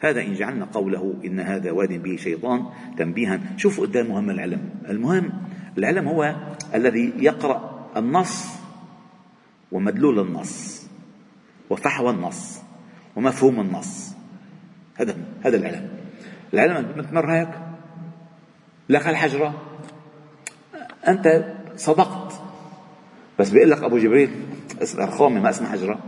هذا 0.01 0.23
إن 0.23 0.35
جعلنا 0.35 0.65
قوله 0.65 1.15
إن 1.25 1.41
هذا 1.41 1.71
واد 1.71 2.03
به 2.03 2.17
شيطان 2.17 2.67
تنبيها. 2.99 3.41
شوفوا 3.57 3.87
قدام 3.87 4.07
مهم 4.07 4.31
العلم. 4.31 4.71
المهم 4.89 5.33
العلم 5.79 6.09
هو 6.09 6.37
الذي 6.75 7.13
يقرأ 7.19 7.89
النص 7.97 8.47
ومدلول 9.73 10.21
النص 10.21 10.87
وفحوى 11.71 12.11
النص 12.11 12.61
ومفهوم 13.17 13.61
النص. 13.61 14.15
هذا 14.95 15.17
هذا 15.43 15.57
العلم. 15.57 15.89
العلم 16.55 16.99
متمر 16.99 17.33
هيك؟ 17.33 17.49
لك 18.89 19.09
الحجرة 19.09 19.74
أنت 21.09 21.55
صدقت. 21.77 22.33
بس 23.39 23.51
بيقول 23.51 23.71
لك 23.71 23.83
أبو 23.83 23.99
جبريل 23.99 24.31
اسمها 24.83 25.07
رخامة 25.07 25.41
ما 25.41 25.51
اسمها 25.51 25.71
حجرة. 25.71 25.99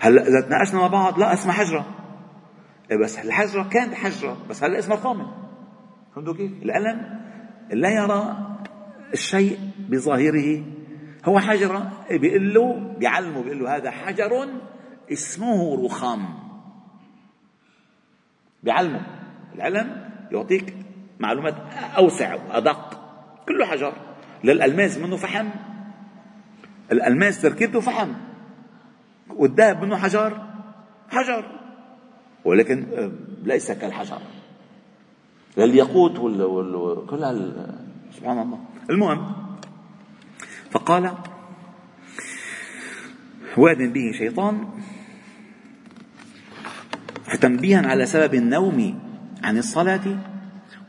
هلأ 0.00 0.28
إذا 0.28 0.40
تناقشنا 0.40 0.80
مع 0.80 0.86
بعض 0.86 1.18
لا 1.18 1.32
اسمها 1.32 1.54
حجرة. 1.54 1.86
إيه 2.90 2.96
بس 3.04 3.18
الحجرة 3.18 3.68
كانت 3.68 3.94
حجرة 3.94 4.36
بس 4.50 4.64
هلأ 4.64 4.78
اسمها 4.78 4.96
رخامة 4.96 5.32
فهمتوا 6.14 6.34
كيف؟ 6.34 6.52
العلم 6.62 7.20
لا 7.70 7.88
يرى 7.88 8.36
الشيء 9.12 9.58
بظاهره. 9.88 10.64
هو 11.24 11.40
حجرة 11.40 11.92
بيقول 12.10 12.54
له 12.54 12.94
بيعلمه 12.98 13.42
بيقول 13.42 13.64
له 13.64 13.76
هذا 13.76 13.90
حجر 13.90 14.48
اسمه 15.12 15.84
رخام. 15.84 16.24
بيعلمه. 18.62 19.06
العلم 19.54 20.10
يعطيك 20.32 20.76
معلومات 21.20 21.54
أوسع 21.96 22.34
وأدق 22.34 23.03
كله 23.48 23.66
حجر. 23.66 23.92
للألماس 24.44 24.98
منه 24.98 25.16
فحم. 25.16 25.48
الألماس 26.92 27.42
تركيبته 27.42 27.80
فحم. 27.80 28.12
والذهب 29.28 29.84
منه 29.84 29.96
حجر. 29.96 30.46
حجر. 31.08 31.44
ولكن 32.44 32.86
آه، 32.92 33.12
ليس 33.44 33.72
كالحجر. 33.72 34.20
للياقوت 35.56 36.18
وال... 36.18 36.42
وال... 36.42 37.06
كل 37.06 37.24
هال... 37.24 37.74
سبحان 38.12 38.38
الله. 38.38 38.58
المهم 38.90 39.32
فقال 40.70 41.14
واد 43.56 43.92
به 43.92 44.12
شيطان 44.18 44.68
فتنبيها 47.24 47.86
على 47.86 48.06
سبب 48.06 48.34
النوم 48.34 49.00
عن 49.42 49.58
الصلاة 49.58 50.33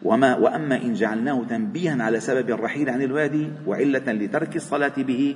وما 0.05 0.35
وأما 0.35 0.75
إن 0.81 0.93
جعلناه 0.93 1.43
تنبيها 1.49 2.03
على 2.03 2.19
سبب 2.19 2.49
الرحيل 2.49 2.89
عن 2.89 3.01
الوادي 3.01 3.49
وعلة 3.67 4.11
لترك 4.11 4.55
الصلاة 4.55 4.93
به 4.97 5.35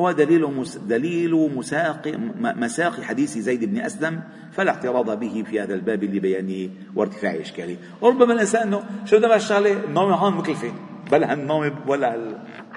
هو 0.00 0.12
دليل 0.12 0.64
دليل 0.86 1.50
مساق 1.56 2.12
مساق 2.40 3.00
حديث 3.00 3.38
زيد 3.38 3.64
بن 3.64 3.78
أسلم 3.78 4.20
فلا 4.52 4.70
اعتراض 4.70 5.20
به 5.20 5.44
في 5.50 5.60
هذا 5.60 5.74
الباب 5.74 6.04
لبيانه 6.04 6.70
وارتفاع 6.94 7.40
إشكاله. 7.40 7.76
وربما 8.00 8.32
الإنسان 8.32 8.62
أنه 8.62 8.82
شو 9.04 9.18
ده 9.18 9.36
الشغلة 9.36 9.84
النوم 9.84 10.12
هون 10.12 10.32
مكلفة 10.32 10.72
بلا 11.12 11.32
النوم 11.32 11.70
ولا 11.86 12.16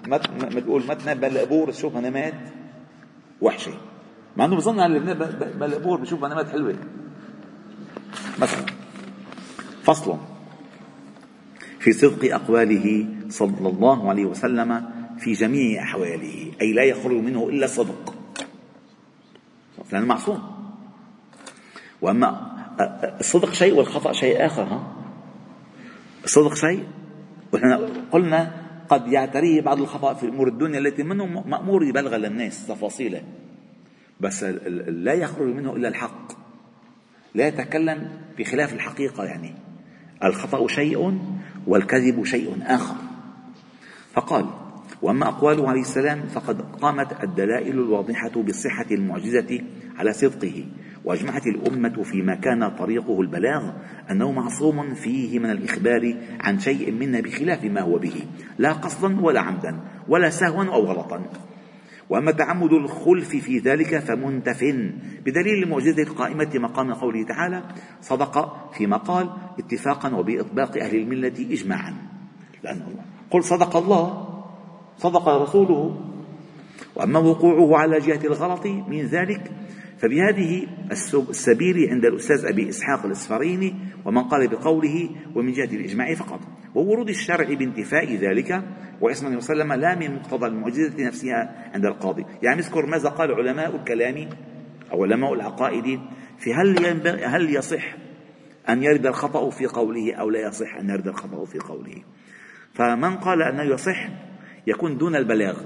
ما 0.08 0.18
تقول 0.18 0.84
ما 0.88 0.94
تنام 0.94 1.20
بالقبور 1.20 1.72
تشوف 1.72 1.96
منامات 1.96 2.34
وحشة. 3.42 3.72
مع 4.38 4.46
أنه 4.46 4.56
بظن 4.56 4.80
اللي 4.80 5.00
بالقبور 5.60 6.02
بشوف 6.02 6.24
منامات 6.24 6.50
حلوة. 6.50 6.76
مثلا 8.40 8.66
فصل 9.84 10.18
في 11.84 11.94
صدق 11.94 12.34
أقواله 12.34 13.06
صلى 13.30 13.70
الله 13.70 14.10
عليه 14.10 14.26
وسلم 14.26 14.90
في 15.20 15.32
جميع 15.32 15.84
أحواله 15.84 16.52
أي 16.62 16.74
لا 16.74 16.84
يخرج 16.84 17.16
منه 17.16 17.50
إلا 17.50 17.66
الصدق 17.66 18.16
لأنه 19.92 20.06
معصوم. 20.06 20.42
وأما 22.02 22.52
الصدق 23.20 23.54
شيء 23.54 23.74
والخطأ 23.74 24.12
شيء 24.12 24.46
آخر 24.46 24.64
ها؟ 24.64 24.94
الصدق 26.24 26.54
شيء 26.54 26.88
ونحن 27.54 27.74
قلنا 28.12 28.52
قد 28.90 29.08
يعتريه 29.08 29.62
بعض 29.62 29.82
الخطأ 29.82 30.14
في 30.14 30.28
أمور 30.28 30.48
الدنيا 30.48 30.80
التي 30.80 31.04
منه 31.04 31.26
مأمور 31.26 31.84
يبلغ 31.84 32.16
للناس 32.16 32.68
تفاصيله. 32.68 33.24
بس 34.20 34.44
لا 34.44 35.14
يخرج 35.14 35.56
منه 35.56 35.76
إلا 35.76 35.88
الحق. 35.88 36.32
لا 37.36 37.48
يتكلم 37.48 38.12
بخلاف 38.38 38.74
الحقيقة 38.74 39.24
يعني. 39.24 39.56
الخطأ 40.24 40.68
شيء 40.68 41.20
والكذب 41.68 42.24
شيء 42.24 42.60
آخر. 42.66 42.96
فقال 44.14 44.46
وأما 45.02 45.28
اقواله 45.28 45.70
عليه 45.70 45.82
السلام 45.82 46.22
فقد 46.22 46.62
قامت 46.62 47.24
الدلائل 47.24 47.80
الواضحة 47.80 48.42
بصحه 48.42 48.86
المعجزة 48.92 49.62
على 49.98 50.14
صدقه 50.14 50.66
وأجمعت 51.06 51.48
الأمة 51.48 52.04
فيما 52.04 52.36
كان 52.36 52.70
طريقه 52.70 53.22
البلاغ 53.22 53.72
أنه 54.12 54.32
معصوم 54.32 54.94
فيه 54.94 55.40
من 55.40 55.52
الإخبار 55.52 56.16
عن 56.40 56.60
شيء 56.60 56.92
منا 56.92 57.22
بخلاف 57.22 57.64
ما 57.64 57.82
هو 57.82 57.98
به 57.98 58.24
لا 58.58 58.74
قصدا 58.74 59.22
ولا 59.22 59.40
عمدا 59.42 59.80
ولا 60.08 60.30
سهوا 60.30 60.66
أو 60.66 60.86
غلطا. 60.86 61.26
وأما 62.10 62.32
تعمد 62.32 62.74
الخلف 62.74 63.30
في 63.30 63.60
ذلك 63.60 64.00
فمنتف. 64.00 64.64
بدليل 65.26 65.64
المعجزة 65.64 66.04
القائمة 66.04 66.52
مقام 66.56 66.94
قوله 66.94 67.26
تعالى 67.26 67.64
صدق 68.02 68.34
فيما 68.74 68.98
قال 68.98 69.30
اتفاقا 69.60 70.16
وبإطباق 70.16 70.78
أهل 70.78 70.96
الملة 70.96 71.48
اجماعا. 71.52 71.94
لأن 72.64 72.82
الله 72.82 73.04
قل 73.32 73.44
صدق 73.44 73.78
الله 73.78 74.28
صدق 74.98 75.30
رسوله. 75.30 76.02
وأما 76.96 77.20
وقوعه 77.20 77.78
على 77.78 78.00
جهة 78.00 78.26
الغلط 78.26 78.66
من 78.66 79.02
ذلك 79.06 79.52
فبهذه 80.04 80.68
السبيل 81.30 81.90
عند 81.90 82.06
الأستاذ 82.06 82.46
أبي 82.46 82.70
إسحاق 82.70 83.06
الاصفريني 83.06 83.76
ومن 84.06 84.24
قال 84.24 84.48
بقوله 84.48 85.10
ومن 85.36 85.52
جهة 85.52 85.76
الإجماع 85.76 86.14
فقط. 86.14 86.40
وورود 86.76 87.10
الشرع 87.10 87.54
بانتفاء 87.54 88.16
ذلك 88.16 88.64
واسم 89.02 89.36
وسلم 89.36 89.74
لا 89.74 89.96
من 89.96 90.16
مقتضى 90.16 90.48
المعجزة 90.48 91.08
نفسها 91.08 91.72
عند 91.74 91.86
القاضي. 91.86 92.26
يعني 92.42 92.58
نذكر 92.58 92.86
ماذا 92.86 93.10
قال 93.10 93.32
علماء 93.32 93.76
الكلام 93.76 94.30
أو 94.92 95.04
علماء 95.04 95.34
العقائد 95.34 96.00
في 96.40 96.54
هل 96.54 96.86
هل 97.26 97.56
يصح 97.56 97.96
أن 98.70 98.84
يرد 98.84 99.06
الخطأ 99.06 99.50
في 99.50 99.66
قوله 99.66 100.14
أو 100.14 100.30
لا 100.30 100.48
يصح 100.48 100.76
أن 100.76 100.90
يرد 100.90 101.08
الخطأ 101.08 101.46
في 101.46 101.60
قوله؟ 101.60 102.04
فمن 102.74 103.16
قال 103.16 103.42
أنه 103.42 103.64
يصح 103.64 104.10
يكون 104.68 104.98
دون 104.98 105.16
البلاغ. 105.16 105.62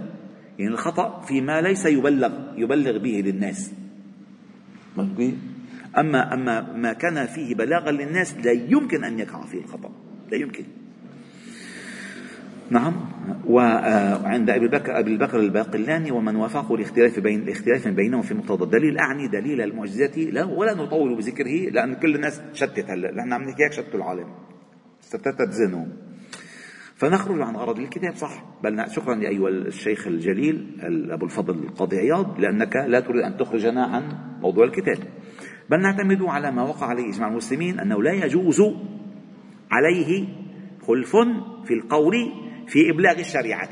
يعني 0.60 0.73
الخطأ 0.73 1.21
فيما 1.21 1.62
ليس 1.62 1.86
يبلغ 1.86 2.32
يبلغ 2.58 2.97
به 2.97 3.21
للناس. 3.26 3.87
أما 5.97 6.33
أما 6.33 6.73
ما 6.73 6.93
كان 6.93 7.25
فيه 7.25 7.55
بلاغا 7.55 7.91
للناس 7.91 8.38
لا 8.38 8.51
يمكن 8.51 9.03
أن 9.03 9.19
يقع 9.19 9.45
فيه 9.45 9.60
الخطأ. 9.60 9.91
لا 10.31 10.38
يمكن. 10.38 10.63
نعم. 12.69 12.93
وعند 13.45 14.49
أبي 14.49 14.67
بكر 14.67 14.99
أبي 14.99 15.17
بكر 15.17 15.39
الباقلاني 15.39 16.12
ومن 16.12 16.36
وافقه 16.36 16.75
الاختلاف 16.75 17.19
بين 17.19 17.41
الاختلاف 17.41 17.88
بينهم 17.88 18.21
في 18.21 18.33
مقتضى 18.33 18.63
الدليل 18.63 18.97
أعني 18.97 19.27
دليل 19.27 19.62
المعجزات 19.62 20.17
لا 20.17 20.43
ولا 20.43 20.73
نطول 20.73 21.15
بذكره 21.15 21.69
لأن 21.69 21.95
كل 21.95 22.15
الناس 22.15 22.41
شتت 22.53 22.89
هلا 22.89 23.12
نحن 23.12 23.33
عم 23.33 23.43
نحكي 23.43 23.71
شتوا 23.71 23.99
العالم. 23.99 24.27
ستتت 25.01 25.49
زنوا 25.49 25.86
فنخرج 26.97 27.41
عن 27.41 27.55
غرض 27.55 27.79
الكتاب 27.79 28.15
صح؟ 28.15 28.43
بل 28.63 28.91
شكرا 28.91 29.15
أيها 29.15 29.49
الشيخ 29.49 30.07
الجليل 30.07 30.77
أبو 31.12 31.25
الفضل 31.25 31.63
القاضي 31.63 31.97
عياض 31.97 32.39
لأنك 32.39 32.75
لا 32.75 32.99
تريد 32.99 33.23
أن 33.23 33.38
تخرجنا 33.38 33.86
عن 33.86 34.17
موضوع 34.41 34.65
الكتاب. 34.65 34.97
بل 35.69 35.81
نعتمد 35.81 36.21
على 36.21 36.51
ما 36.51 36.63
وقع 36.63 36.88
عليه 36.88 37.10
إجماع 37.10 37.27
المسلمين 37.29 37.79
أنه 37.79 38.03
لا 38.03 38.12
يجوز 38.12 38.62
عليه 39.71 40.27
خلف 40.88 41.15
في 41.65 41.73
القول 41.73 42.13
في 42.67 42.89
إبلاغ 42.91 43.19
الشريعة. 43.19 43.69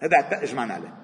هذا 0.00 0.42
أجمعنا 0.42 0.74
عليه 0.74 0.94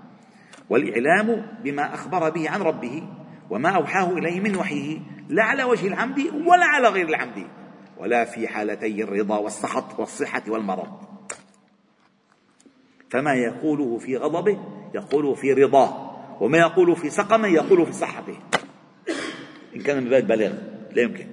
والإعلام 0.71 1.47
بما 1.65 1.95
أخبر 1.95 2.31
به 2.31 2.51
عن 2.51 2.61
ربه 2.63 3.03
وما 3.51 3.69
أوحاه 3.69 4.13
إليه 4.13 4.41
من 4.41 4.57
وحيه 4.57 4.99
لا 5.29 5.45
على 5.45 5.65
وجه 5.65 5.87
العمد 5.87 6.19
ولا 6.19 6.65
على 6.65 6.89
غير 6.89 7.09
العمد 7.09 7.47
ولا 7.99 8.25
في 8.25 8.49
حالتي 8.49 9.03
الرضا 9.03 9.39
والسخط 9.39 10.01
والصحة 10.01 10.43
والمرض. 10.49 11.10
فما 13.11 13.35
يقوله 13.35 13.99
في 13.99 14.17
غضبه 14.17 14.59
يقوله 14.95 15.35
في 15.35 15.53
رضاه 15.53 16.11
وما 16.43 16.59
يقوله 16.59 16.95
في 16.95 17.11
سقمه 17.11 17.49
يقوله 17.49 17.85
في 17.85 17.93
صحته. 17.93 18.37
إن 19.77 19.81
كان 19.81 20.03
من 20.03 20.11
باب 20.11 20.33
لا 20.33 21.03
يمكن. 21.03 21.27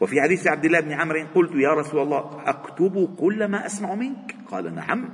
وفي 0.00 0.20
حديث 0.22 0.46
عبد 0.46 0.64
الله 0.64 0.80
بن 0.80 0.92
عمرو 0.92 1.24
قلت 1.34 1.52
يا 1.54 1.74
رسول 1.74 2.02
الله 2.02 2.42
أكتب 2.46 3.16
كل 3.18 3.44
ما 3.44 3.66
أسمع 3.66 3.94
منك؟ 3.94 4.36
قال 4.50 4.74
نعم. 4.74 5.08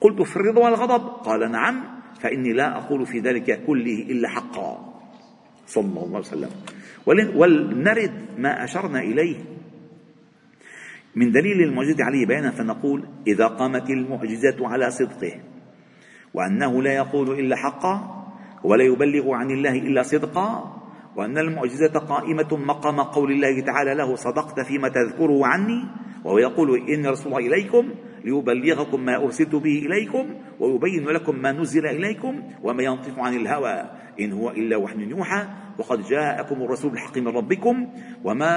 قلت 0.00 0.22
في 0.22 0.36
الرضا 0.36 0.60
والغضب؟ 0.64 1.08
قال 1.08 1.52
نعم. 1.52 1.84
فإني 2.20 2.52
لا 2.52 2.78
أقول 2.78 3.06
في 3.06 3.18
ذلك 3.18 3.64
كله 3.66 4.06
إلا 4.08 4.28
حقا. 4.28 4.94
صلى 5.66 5.84
الله 5.84 6.06
عليه 6.06 6.18
وسلم. 6.18 6.50
ولنرد 7.06 8.12
ما 8.38 8.64
أشرنا 8.64 9.00
إليه 9.00 9.36
من 11.16 11.32
دليل 11.32 11.62
المعجزة 11.62 12.04
عليه 12.04 12.26
بيانا 12.26 12.50
فنقول 12.50 13.08
إذا 13.26 13.46
قامت 13.46 13.90
المعجزة 13.90 14.68
على 14.68 14.90
صدقه 14.90 15.32
وأنه 16.34 16.82
لا 16.82 16.92
يقول 16.92 17.40
إلا 17.40 17.56
حقا 17.56 18.26
ولا 18.64 18.84
يبلغ 18.84 19.32
عن 19.32 19.50
الله 19.50 19.72
إلا 19.72 20.02
صدقا 20.02 20.76
وأن 21.16 21.38
المعجزة 21.38 21.98
قائمة 21.98 22.56
مقام 22.56 23.00
قول 23.00 23.32
الله 23.32 23.60
تعالى 23.60 23.94
له 23.94 24.16
صدقت 24.16 24.60
فيما 24.60 24.88
تذكره 24.88 25.46
عني 25.46 25.84
وهو 26.24 26.38
يقول 26.38 26.88
إن 26.88 27.06
رسول 27.06 27.26
الله 27.26 27.46
إليكم 27.46 27.90
ليبلغكم 28.26 29.00
ما 29.04 29.16
أرسلت 29.16 29.54
به 29.54 29.82
إليكم 29.86 30.34
ويبين 30.60 31.04
لكم 31.04 31.42
ما 31.42 31.52
نزل 31.52 31.86
إليكم 31.86 32.42
وما 32.62 32.82
ينطق 32.82 33.18
عن 33.18 33.36
الهوى. 33.36 33.90
إن 34.20 34.32
هو 34.32 34.50
إلا 34.50 34.76
وحي 34.76 34.98
يوحى 34.98 35.46
وقد 35.78 36.02
جاءكم 36.02 36.62
الرسول 36.62 36.92
الحق 36.92 37.18
من 37.18 37.28
ربكم 37.28 37.88
وما 38.24 38.48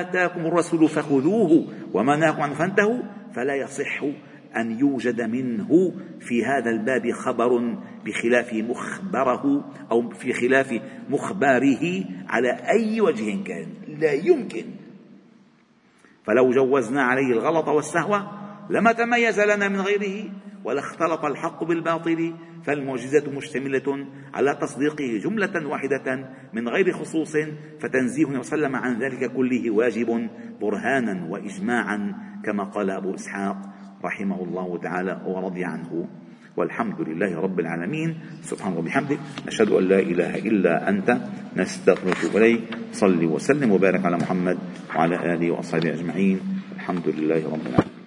آتاكم 0.00 0.40
الرسول 0.40 0.88
فخذوه 0.88 1.64
وما 1.94 2.16
نهاكم 2.16 2.42
عنه 2.42 2.54
فانتهوا. 2.54 3.02
فلا 3.34 3.54
يصح 3.54 4.02
أن 4.56 4.78
يوجد 4.78 5.20
منه 5.20 5.92
في 6.20 6.44
هذا 6.44 6.70
الباب 6.70 7.10
خبر 7.10 7.76
بخلاف 8.04 8.54
مخبره 8.54 9.64
أو 9.90 10.10
في 10.10 10.32
خلاف 10.32 10.80
مخباره 11.10 12.04
على 12.28 12.50
أي 12.50 13.00
وجه 13.00 13.44
كان. 13.44 13.66
لا 13.98 14.12
يمكن. 14.12 14.64
فلو 16.24 16.50
جوزنا 16.50 17.02
عليه 17.02 17.32
الغلط 17.32 17.68
والسهو 17.68 18.37
لما 18.70 18.92
تميز 18.92 19.40
لنا 19.40 19.68
من 19.68 19.80
غيره 19.80 20.30
ولا 20.64 20.80
اختلط 20.80 21.24
الحق 21.24 21.64
بالباطل 21.64 22.34
فالمعجزة 22.64 23.30
مشتملة 23.30 24.06
على 24.34 24.54
تصديقه 24.60 25.20
جملة 25.24 25.66
واحدة 25.66 26.28
من 26.52 26.68
غير 26.68 26.92
خصوص 26.92 27.32
فتنزيهه 27.80 28.38
وسلم 28.38 28.76
عن 28.76 28.98
ذلك 28.98 29.32
كله 29.32 29.70
واجب 29.70 30.28
برهانا 30.60 31.26
وإجماعا 31.30 32.14
كما 32.44 32.64
قال 32.64 32.90
أبو 32.90 33.14
إسحاق 33.14 33.56
رحمه 34.04 34.44
الله 34.44 34.78
تعالى 34.78 35.22
ورضي 35.26 35.64
عنه. 35.64 36.08
والحمد 36.56 37.00
لله 37.00 37.40
رب 37.40 37.60
العالمين. 37.60 38.20
سبحانه 38.42 38.78
وبحمده 38.78 39.18
نشهد 39.46 39.70
أن 39.70 39.84
لا 39.84 39.98
إله 39.98 40.38
إلا 40.38 40.88
أنت. 40.88 41.18
نستغفرك 41.56 42.36
إليك. 42.36 42.60
صل 42.92 43.24
وسلم 43.24 43.72
وبارك 43.72 44.04
على 44.06 44.16
محمد 44.16 44.58
وعلى 44.96 45.34
آله 45.34 45.50
وأصحابه 45.50 45.92
أجمعين. 45.94 46.40
الحمد 46.76 47.08
لله 47.08 47.46
رب 47.46 47.66
العالمين. 47.66 47.97